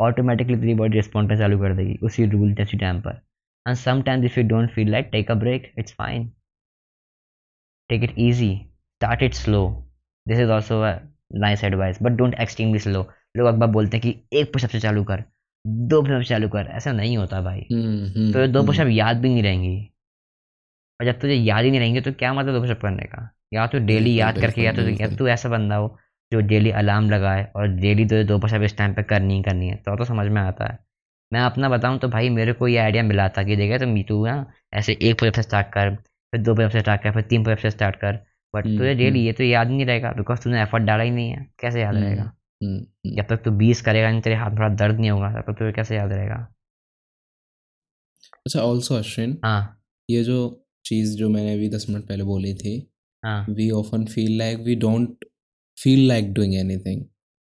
automatically 0.00 0.56
तेरी 0.56 0.74
बॉडी 0.74 0.98
रिस्पॉन्ड 0.98 1.28
करना 1.28 1.40
चालू 1.40 1.58
कर 1.58 1.74
देगी 1.74 1.98
उसी 2.02 2.26
रूल 2.26 2.50
या 2.50 2.62
उसी 2.62 2.76
टाइम 2.76 3.00
पर। 3.00 3.12
And 3.68 3.76
sometimes 4.02 4.24
if 4.24 4.40
you 4.40 4.48
don't 4.48 4.70
feel 4.70 4.90
like 4.90 5.08
take 5.12 5.30
a 5.30 5.34
break 5.34 5.72
it's 5.78 5.92
fine 5.92 6.32
take 7.88 8.04
it 8.04 8.14
easy 8.18 8.56
start 8.66 9.22
it 9.22 9.34
slow 9.34 9.90
this 10.28 10.38
is 10.38 10.50
also 10.50 10.82
nice 11.38 11.64
advice 11.64 11.98
but 12.02 12.12
don't 12.12 12.34
extremely 12.34 12.78
slow 12.78 13.06
लोग 13.36 13.46
अखबार 13.46 13.68
बोलते 13.68 13.96
हैं 13.96 14.02
कि 14.02 14.38
एक 14.38 14.52
पुशअप 14.52 14.70
से 14.70 14.80
चालू 14.80 15.04
कर 15.04 15.24
दो 15.66 16.02
पुशअप 16.02 16.22
चालू 16.22 16.48
कर। 16.48 16.66
ऐसा 16.66 16.92
नहीं 16.92 17.16
होता 17.16 17.40
भाई। 17.40 17.60
hmm, 17.60 18.32
तो 18.32 18.46
दो 18.46 18.62
पुशअप 18.66 18.86
याद 18.86 19.16
भी 19.16 19.28
नहीं 19.28 19.42
रहेंगी। 19.42 19.90
और 21.00 21.06
जब 21.06 21.20
तुझे 21.20 21.34
याद 21.34 21.64
ही 21.64 21.70
नहीं 21.70 21.80
रहेंगे 21.80 22.00
तो 22.00 22.12
क्या 22.12 22.32
मतलब 22.34 22.54
दो 22.54 22.60
पुशअप 22.60 22.80
करने 22.80 23.02
का? 23.02 23.30
या 23.54 23.66
तो 23.66 23.78
डेली 23.78 24.20
याद 24.20 24.34
करके 24.40 24.62
या 24.62 24.72
तो 24.72 24.82
या 24.82 25.16
तो 25.16 25.28
ऐसा 25.28 25.48
बंदा 25.48 25.76
हो 25.76 25.98
जो 26.32 26.40
डेली 26.40 26.70
अलार्म 26.70 27.10
लगाए 27.10 27.44
और 27.56 27.68
डेली 27.76 28.04
तो 28.06 28.22
दो 28.24 28.38
पुशअप 28.38 28.62
इस 28.62 28.76
टाइम 28.76 28.94
पे 28.94 29.02
करनी 29.02 29.34
ही 29.34 29.42
करनी 29.42 29.68
है। 29.68 29.76
तो 29.76 29.96
तो 29.96 30.04
समझ 30.04 30.26
में 30.26 30.40
आता 30.42 30.72
है। 30.72 30.78
मैं 31.32 31.40
अपना 31.40 31.68
बताऊँ 31.68 31.98
तो 31.98 32.08
भाई 32.08 32.28
मेरे 32.28 32.52
को 32.52 32.68
ये 32.68 32.76
आइडिया 32.78 33.02
मिला 33.02 33.28
था 33.28 33.42
कि 33.42 33.56
देखा 33.56 33.78
तो 33.78 34.02
तू 34.08 34.24
ना 34.26 34.34
ऐसे 34.74 34.92
एक 35.02 35.18
पुशअप 35.20 35.34
से 35.34 35.42
स्टार्ट 35.42 35.66
कर 35.66 35.94
फिर 35.96 36.40
दो 36.40 36.54
पुशअप 36.54 36.70
से 36.70 36.80
स्टार्ट 36.80 37.02
कर 37.02 37.12
फिर 37.12 37.22
तीन 37.22 37.44
पुशअप 37.44 37.58
से 37.58 37.70
स्टार्ट 37.70 37.96
कर। 37.96 38.18
बट 38.54 38.66
हम्म, 38.66 38.78
तुझे 38.78 38.94
डेली 38.94 39.08
हम्म। 39.08 39.26
ये 39.26 39.32
तो 39.32 39.44
याद 39.44 39.68
नहीं 39.68 39.86
रहेगा 39.86 40.12
बिकॉज़ 40.12 40.40
तूने 40.40 40.62
एफर्ट 40.62 40.82
डाला 40.84 41.02
ही 41.02 41.10
नहीं 41.10 41.30
है। 41.30 41.46
कैसे 41.60 41.80
याद 41.80 41.94
हम्म, 41.94 42.04
रहेगा. 42.04 42.32
जब 43.16 43.26
तक 43.28 43.42
तू 43.44 43.50
बीस 43.50 43.80
करेगा 43.82 44.10
नहीं 44.10 44.20
तेरे 44.20 44.36
हाथ 44.36 44.50
में 44.50 44.58
थोड़ा 44.58 44.68
दर्द 44.74 44.98
नहीं 45.00 45.10
होगा 45.10 45.30
तब 45.32 45.52
तक 45.52 45.58
तुझे 45.58 45.72
कैसे 45.72 45.96
याद 45.96 46.12
रहेगा? 46.12 46.34
अच्छा 48.46 48.60
ऑल्सो 48.60 48.94
अश्विन 48.94 49.36
हाँ। 49.44 49.60
ये 50.08 50.22
जो 50.24 50.38
चीज़ 50.84 51.16
जो 51.16 51.28
मैंने 51.28 51.54
अभी 51.54 51.68
दस 51.68 51.86
मिनट 51.90 52.04
पहले 52.08 52.24
बोली 52.24 52.54
थी 52.54 52.74
हाँ। 53.22 53.44
We 53.50 53.70
often 53.70 54.04
feel 54.04 54.38
like 54.38 54.58
we 54.58 54.74
don't 54.76 55.24
feel 55.80 56.06
like 56.08 56.32
doing 56.34 56.54
anything 56.54 57.04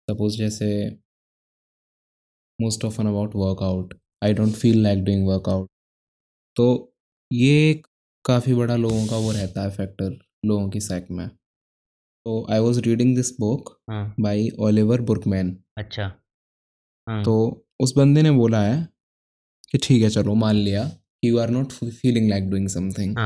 suppose 0.09 0.37
जैसे 0.39 0.69
most 2.59 2.85
often 2.85 3.07
about 3.07 3.35
workout 3.37 3.95
I 4.25 4.35
don't 4.35 4.53
feel 4.55 4.83
like 4.83 5.05
doing 5.05 5.27
workout 5.29 5.69
तो 6.57 6.67
ये 7.33 7.83
काफ़ी 8.25 8.55
बड़ा 8.55 8.77
लोगों 8.77 9.07
का 9.07 9.17
वो 9.17 9.33
रहता 9.33 9.63
है 9.63 9.71
फैक्टर 9.71 10.19
लोगों 10.47 10.69
की 10.71 10.81
साइक 10.81 11.07
में। 11.11 11.29
तो 11.29 12.47
I 12.51 12.59
was 12.59 12.81
reading 12.81 13.15
this 13.17 13.31
book 13.41 13.71
by 14.21 14.49
Oliver 14.59 15.01
Burkeman 15.01 15.57
अच्छा। 15.77 16.13
हाँ। 17.07 17.23
तो 17.25 17.35
उस 17.81 17.95
बंदे 17.97 18.23
ने 18.23 18.31
बोला 18.31 18.63
है 18.63 18.89
कि 19.73 19.79
ठीक 19.79 20.03
है 20.03 20.11
चलो 20.11 20.35
मान 20.35 20.55
लिया 20.55 20.91
you 21.25 21.39
are 21.39 21.51
not 21.51 21.73
feeling 21.73 22.29
like 22.31 22.51
doing 22.51 22.69
something 22.69 23.17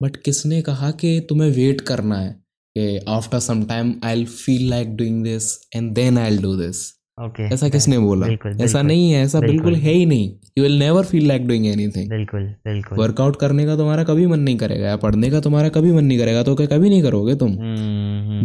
but 0.00 0.16
किसने 0.16 0.62
कहा 0.62 0.90
कि 0.90 1.20
तुम्हें 1.28 1.50
वेट 1.50 1.80
करना 1.80 2.16
है? 2.16 2.44
कि 2.76 2.98
after 3.08 3.38
some 3.40 3.62
time 3.64 3.94
I 4.04 4.14
will 4.16 4.26
feel 4.26 4.68
like 4.70 4.96
doing 4.96 5.22
this 5.24 5.52
and 5.76 5.92
then 5.94 6.18
I 6.18 6.30
will 6.30 6.42
do 6.42 6.56
this 6.56 6.88
okay 7.18 7.42
ऐसा 7.54 7.68
किसने 7.68 7.98
बोला? 7.98 8.26
बिल्कुल, 8.26 8.50
ऐसा 8.52 8.62
बिल्कुल, 8.62 8.86
नहीं 8.86 9.10
है 9.12 9.22
ऐसा 9.24 9.40
बिल्कुल। 9.40 9.56
बिल्कुल। 9.56 9.74
है 9.74 9.92
ही 9.92 10.04
नहीं। 10.06 10.28
You 10.58 10.62
will 10.64 10.78
never 10.78 11.04
feel 11.04 11.26
like 11.28 11.46
doing 11.46 11.66
anything 11.66 12.08
बिल्कुल 12.10 12.42
बिल्कुल। 12.64 12.98
वर्कआउट 12.98 13.36
करने 13.36 13.66
का 13.66 13.76
तुम्हारा 13.76 14.04
कभी 14.04 14.26
मन 14.26 14.40
नहीं 14.40 14.56
करेगा 14.56 14.88
या 14.88 14.96
पढ़ने 14.96 15.30
का 15.30 15.40
तुम्हारा 15.40 15.68
कभी 15.68 15.92
मन 15.92 16.04
नहीं 16.04 16.18
करेगा 16.18 16.42
तो 16.42 16.54
क्या 16.54 16.66
कभी 16.66 16.88
नहीं 16.88 17.02
करोगे 17.02 17.34
तुम? 17.34 17.56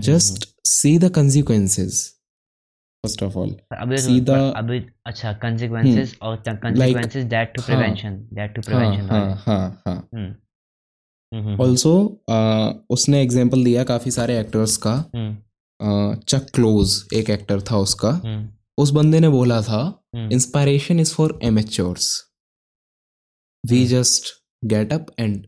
Just 0.05 0.47
see 0.67 0.97
the 0.99 1.09
consequences 1.15 2.03
first 3.03 3.23
of 3.23 3.37
all 3.37 3.49
see 3.91 3.97
सीधा- 3.97 4.53
अभी 4.57 4.81
अच्छा 5.05 5.39
consequences 5.39 6.15
और 6.21 6.37
consequences 6.37 7.29
that 7.33 7.53
to 7.55 7.61
हाँ, 7.61 7.67
prevention 7.69 8.19
that 8.37 8.55
to 8.57 8.69
हाँ 8.71 9.35
हाँ? 9.45 9.83
हाँ 9.87 10.09
ऑल्सो 11.33 12.21
uh, 12.31 12.73
उसने 12.89 13.21
एग्ज़ाम्पल 13.21 13.63
दिया 13.63 13.83
काफ़ी 13.83 14.11
सारे 14.11 14.39
एक्टर्स 14.39 14.77
का। 14.77 15.05
uh, 15.05 16.23
चक 16.23 16.47
क्लोज 16.53 17.07
एक 17.13 17.29
एक्टर 17.29 17.61
था 17.61 17.77
उसका। 17.77 18.09
उस 18.77 18.91
बंदे 18.91 19.19
ने 19.19 19.29
बोला 19.29 19.61
था 19.61 20.03
inspiration 20.15 20.99
is 20.99 21.13
for 21.13 21.39
amateurs 23.71 23.85
just 23.85 24.43
get 24.65 24.93
up 24.93 25.05
and 25.19 25.47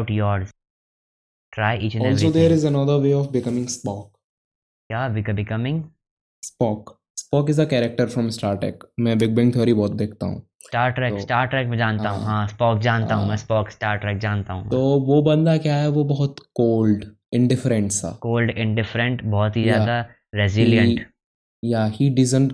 उट 0.00 0.10
yours 0.10 0.50
Try 1.52 1.70
each 1.78 1.94
and 1.96 2.06
Also, 2.06 2.14
everything. 2.14 2.32
there 2.40 2.52
is 2.56 2.64
another 2.70 2.96
way 3.04 3.12
of 3.20 3.30
becoming 3.32 3.66
Spock. 3.76 4.08
yeah, 4.90 5.08
beca- 5.16 5.34
becoming 5.38 5.78
Spock. 6.42 6.92
Spock 7.22 7.50
is 7.54 7.58
a 7.58 7.66
character 7.72 8.06
from 8.12 8.30
Star 8.36 8.52
Trek. 8.60 8.84
मैं 9.00 9.16
Big 9.18 9.34
Bang 9.38 9.50
Theory 9.56 9.74
बहुत 9.80 9.92
देखता 10.02 10.26
हूँ 10.26 10.40
Star 10.68 10.86
Trek. 10.98 11.12
तो- 11.16 11.20
Star 11.26 11.42
Trek 11.54 11.68
में 11.70 11.76
जानता 11.78 12.08
हूँ 12.10 12.22
हाँ। 12.24 12.34
हाँ 12.36 12.48
Spock 12.48 12.80
जानता 12.82 13.14
हूँ 13.14 13.22
हाँ। 13.22 13.30
मैं 13.30 13.36
Spock 13.44 13.72
Star 13.76 13.94
Trek 14.04 14.18
जानता 14.22 14.52
हूँ 14.52 14.68
तो 14.70 14.80
वो 15.10 15.20
बंदा 15.30 15.56
क्या 15.66 15.76
है 15.76 15.88
वो 15.98 16.04
बहुत 16.14 16.40
कोल्ड 16.60 17.04
इंडिफरेंट 17.34 17.90
सा 17.92 18.18
cold 18.26 18.54
indifferent 18.66 19.22
बहुत 19.36 19.56
ही 19.56 19.64
Yeah. 19.64 19.72
ज़्यादा 19.74 19.98
resilient 20.42 21.00
या 21.62 21.84
ही 21.98 22.08
डिजंट 22.20 22.52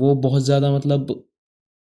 वो 0.00 0.14
बहुत 0.26 0.42
ज़्यादा 0.44 0.70
मतलब 0.76 1.06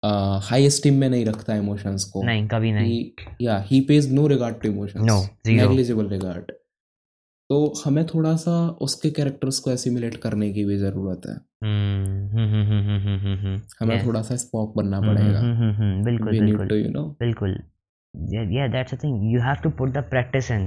हाई 0.03 0.65
एस्टीम 0.67 0.95
में 0.95 1.09
नहीं 1.09 1.25
रखता 1.27 1.55
इमोशंस 1.57 2.05
को। 2.05 2.23
नहीं 2.23 2.47
कभी 2.49 2.73
नहीं। 2.73 3.05
Yeah 3.43 3.59
he 3.67 3.81
pays 3.89 4.13
no 4.15 4.27
regard 4.29 4.61
to 4.63 4.69
emotions 4.69 5.05
no 5.05 5.21
negligible 5.53 6.09
regard 6.09 6.51
तो 7.51 7.57
हमें 7.77 8.05
थोड़ा 8.07 8.35
सा 8.37 8.53
उसके 8.83 9.11
कैरेक्टर्स 9.11 9.59
को 9.59 9.71
एसिमिलेट 9.71 10.17
करने 10.17 10.53
की 10.53 10.65
भी 10.65 10.77
ज़रूरत 10.79 11.27
है। 11.27 11.35
हमें 13.81 14.07
थोड़ा 14.07 14.23
सा 14.23 14.37
स्पॉक 14.37 14.75
बनना 14.77 15.01
पड़ेगा। 15.01 15.41
बिल्कुल 16.05 16.39
बिल्कुल। 17.21 17.59
Yeah 18.55 18.67
that's 18.69 18.95
a 18.95 18.97
thing 19.05 19.33
you 19.33 19.41
have 19.41 19.63
to 19.63 19.71
put 19.79 19.93
the 19.93 20.05
practice 20.11 20.51
in 20.51 20.63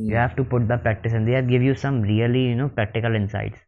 you 0.00 0.16
have 0.16 0.28
to 0.36 0.44
put 0.44 0.62
the 0.68 0.78
practice 0.82 1.14
in 1.14 1.24
they 1.26 1.34
have 1.34 1.46
give 1.48 1.62
you 1.62 1.74
some 1.82 2.02
really 2.04 2.48
you 2.48 2.56
know 2.58 2.68
practical 2.78 3.16
insights 3.16 3.60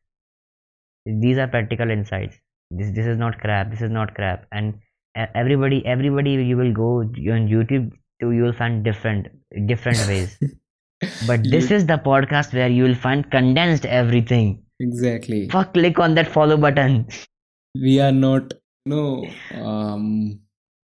these 1.06 1.38
are 1.38 1.46
practical 1.50 1.90
insights 1.90 2.40
this 2.70 2.88
this 2.94 3.06
is 3.06 3.18
not 3.18 3.40
crap 3.42 3.66
this 3.66 3.82
is 3.82 3.92
not 3.92 4.11
crap 4.16 4.48
and 4.54 4.74
everybody 5.16 5.85
everybody 5.87 6.33
you 6.33 6.57
will 6.57 6.72
go 6.72 7.00
on 7.00 7.48
youtube 7.48 7.90
to 8.20 8.31
you'll 8.33 8.52
find 8.52 8.85
different 8.85 9.29
different 9.66 10.07
ways. 10.07 10.38
But 11.26 11.42
this 11.44 11.70
is 11.70 11.85
the 11.85 11.98
podcast 11.98 12.55
where 12.55 12.68
you 12.68 12.85
will 12.85 12.94
find 12.94 13.31
condensed 13.31 13.85
everything. 13.85 14.62
Exactly. 14.81 15.46
Fuck 15.50 15.74
click 15.74 15.98
on 15.98 16.14
that 16.14 16.26
follow 16.26 16.57
button. 16.57 17.07
We 17.79 18.00
are 18.00 18.12
not 18.12 18.55
no 18.87 19.26
um 19.52 20.40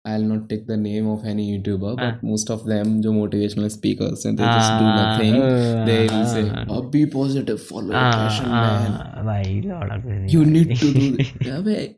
i'll 0.06 0.22
not 0.22 0.48
take 0.48 0.68
the 0.68 0.78
name 0.78 1.08
of 1.08 1.26
any 1.26 1.46
youtuber 1.52 1.96
but 1.98 2.04
uh. 2.04 2.18
most 2.22 2.52
of 2.52 2.64
them 2.66 3.02
the 3.02 3.10
motivational 3.10 3.70
speakers 3.70 4.26
and 4.26 4.38
they 4.38 4.44
uh, 4.44 4.54
just 4.58 4.70
do 4.78 4.86
ah, 4.86 4.96
nothing. 4.96 5.42
uh, 5.42 5.86
they 5.86 6.08
will 6.08 6.26
say 6.28 6.66
oh, 6.70 6.84
be 6.84 7.06
positive 7.08 7.62
follow 7.62 7.96
uh, 7.96 8.12
passion 8.14 8.50
man. 8.50 10.30
You 10.30 10.46
need 10.46 10.78
to 10.78 10.94
do 10.94 11.18
this 11.64 11.96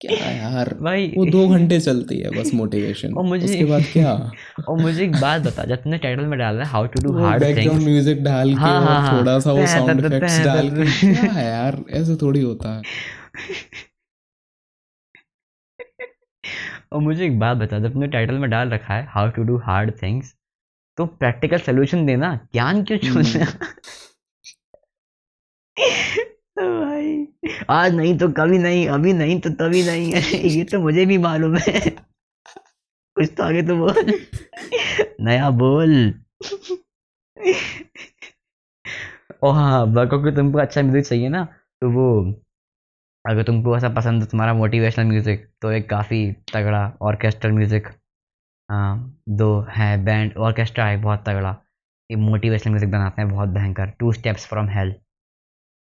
क्या 0.00 0.28
यार? 0.30 0.68
भाई। 0.80 1.06
वो 1.16 1.24
दो 1.26 1.46
घंटे 1.48 1.78
चलती 1.80 2.18
है 2.20 2.30
बस 2.30 2.50
motivation 2.54 3.14
और 3.14 3.24
मुझे- 3.24 3.48
उसके 3.50 3.64
बाद 3.64 3.82
क्या? 3.92 4.12
और 4.68 4.80
मुझे 4.80 5.02
एक 5.04 5.16
बात 5.20 5.42
बता 5.42 5.64
जब 5.64 5.82
तुमने 5.82 5.98
टाइटल 5.98 6.26
में 6.26 6.38
डाला 6.38 6.64
how 6.64 6.86
to 6.86 7.02
do 7.02 7.12
hard 7.18 7.42
background 7.42 7.82
music 7.82 8.22
डाल 8.22 8.54
के 8.54 8.60
हाँ, 8.60 8.80
हाँ, 8.84 9.00
हाँ। 9.02 9.18
थोड़ा 9.18 9.38
सा 9.38 9.52
वो 9.52 9.66
साउंड 9.66 10.04
इफेक्ट्स 10.04 10.38
डाल 10.40 10.70
के। 10.70 10.84
क्या 11.00 11.30
है 11.32 11.44
यार? 11.46 11.82
ऐसे 11.90 12.16
थोड़ी 12.16 12.40
होता 12.42 12.76
है। 12.76 12.82
और 16.92 17.00
मुझे 17.00 17.24
एक 17.26 17.38
बात 17.38 17.56
बता 17.56 17.78
जब 17.78 17.92
तुमने 17.92 18.06
टाइटल 18.08 18.34
में 18.34 18.50
डाल 18.50 18.68
रखा 18.68 18.94
है 18.94 19.06
how 19.08 19.28
to 19.30 19.42
do 19.42 19.56
hard 19.58 19.92
things 20.02 20.34
तो 20.98 21.06
प्रैक्टिकल 21.06 21.58
सोल्यूशन 21.58 22.06
देना 22.06 22.34
ज्ञान 22.52 22.82
क्यों 22.84 22.98
चुनना 22.98 23.44
तो 26.56 26.62
भाई 26.80 27.26
आज 27.70 27.94
नहीं 27.94 28.16
तो 28.18 28.28
कभी 28.38 28.58
नहीं 28.58 28.86
अभी 28.88 29.12
नहीं 29.12 29.38
तो 29.40 29.50
तभी 29.60 29.82
नहीं। 29.82 30.12
अरे 30.14 30.38
ये 30.48 30.64
तो 30.64 30.80
मुझे 30.80 31.04
भी 31.06 31.18
मालूम 31.18 31.56
है। 31.58 31.80
कुछ 33.16 33.28
तो 33.36 33.42
आगे 33.44 33.62
तो 33.62 33.76
बोल। 33.76 34.12
नया 35.20 35.50
बोल। 35.62 35.94
ओ 39.42 39.50
हाँ 39.52 39.86
बको 39.92 40.22
कि 40.24 40.30
तुमको 40.36 40.58
अच्छा 40.58 40.82
म्यूज़िक 40.82 41.04
चाहिए 41.06 41.28
ना 41.28 41.44
तो 41.82 41.90
वो 41.90 42.06
अगर 43.24 43.42
तुमको 43.42 43.76
ऐसा 43.76 43.88
पसंद 43.94 44.22
है 44.22 44.28
तुम्हारा 44.28 44.52
मोटिवेशनल 44.54 45.04
म्यूज़िक 45.06 45.46
तो 45.62 45.70
एक 45.72 45.88
काफ़ी 45.90 46.20
तगड़ा 46.54 46.82
ऑर्केस्ट्रल 47.02 47.52
म्यूज़िक 47.52 47.88
हाँ 48.68 49.16
दो 49.38 49.50
है 49.70 49.96
बैंड 50.04 50.36
ऑर्केस्ट्रा 50.48 50.86
है 50.86 50.96
बहुत 51.02 51.24
तगड़ा। 51.28 51.56
ये 52.10 52.16
मोटिवेशनल 52.18 52.72
म्यूज़िक 52.72 52.90
बनाते 52.90 53.22
हैं 53.22 53.30
बहुत 53.30 53.48
भयंकर। 53.50 53.90
टू 54.00 54.12
स्टेप्स 54.12 54.46
फ्रॉम 54.48 54.68
हेल 54.70 54.94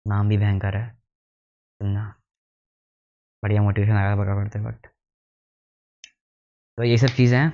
नाम 0.07 0.29
भी 0.29 0.37
भयंकर 0.39 0.77
है। 0.77 0.94
चलना 1.81 2.05
बढ़िया 3.43 3.63
मोटिवेशन 3.63 3.93
आ 3.93 4.03
रहा 4.05 4.17
पकड़ 4.17 4.61
वक्त। 4.67 4.87
तो 6.79 6.85
ये 6.85 6.97
सब 6.99 7.15
चीज़ें 7.17 7.39
हैं। 7.39 7.53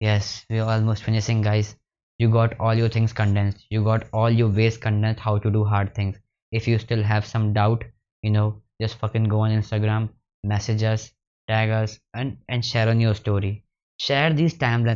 Yes 0.00 0.46
we 0.50 0.58
almost 0.60 1.04
finishing 1.04 1.42
guys 1.44 1.76
you 2.20 2.30
got 2.30 2.54
all 2.60 2.78
your 2.78 2.90
things 2.94 3.12
condense 3.12 3.66
you 3.72 3.82
got 3.84 4.04
all 4.14 4.38
your 4.38 4.50
waste 4.54 4.80
condense 4.82 5.16
how 5.20 5.38
to 5.38 5.50
do 5.50 5.62
hard 5.64 5.90
things 5.98 6.20
if 6.52 6.68
you 6.70 6.78
still 6.78 7.04
have 7.04 7.20
some 7.32 7.52
doubt 7.54 7.84
you 8.22 8.32
know 8.32 8.44
just 8.82 8.98
fucking 8.98 9.26
go 9.30 9.42
on 9.44 9.52
Instagram 9.52 10.08
messages 10.44 11.08
taggers 11.48 12.00
and 12.16 12.36
and 12.50 12.62
share 12.62 12.88
on 12.88 13.00
your 13.00 13.14
story 13.14 13.52
share 14.00 14.32
this 14.32 14.58
time 14.60 14.86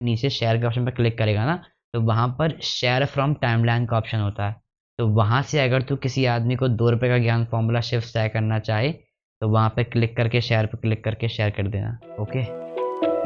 नीचे 0.00 0.30
share 0.30 0.58
के 0.60 0.66
option 0.66 0.84
पर 0.84 0.94
click 0.94 1.18
करेगा 1.18 1.44
ना 1.46 1.56
तो 1.94 2.00
वहाँ 2.02 2.28
पर 2.38 2.60
share 2.62 3.04
from 3.06 3.34
time 3.42 3.86
का 3.86 3.96
option 3.96 4.20
होता 4.20 4.48
है। 4.48 4.60
तो 4.98 5.06
वहाँ 5.08 5.42
से 5.42 5.60
अगर 5.60 5.82
तू 5.82 5.96
किसी 5.96 6.24
आदमी 6.26 6.56
को 6.56 6.68
दो 6.68 6.90
रुपये 6.90 7.10
का 7.10 7.18
ज्ञान 7.18 7.44
फॉर्मूला 7.44 7.80
शिफ्ट 7.80 8.14
तय 8.14 8.28
करना 8.28 8.58
चाहे 8.58 8.92
तो 9.40 9.48
वहाँ 9.48 9.72
पे 9.76 9.84
क्लिक 9.84 10.16
करके 10.16 10.40
शेयर 10.40 10.66
पे 10.66 10.78
क्लिक 10.78 11.04
करके 11.04 11.28
शेयर 11.28 11.50
कर 11.50 11.68
देना 11.68 11.98
okay 12.20 12.42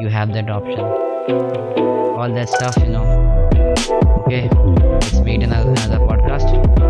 you 0.03 0.09
have 0.09 0.33
that 0.33 0.49
option 0.49 0.81
all 2.19 2.33
that 2.33 2.47
stuff 2.47 2.79
you 2.79 2.91
know 2.91 3.03
okay 4.19 4.41
in 5.33 5.51
podcast. 6.19 6.88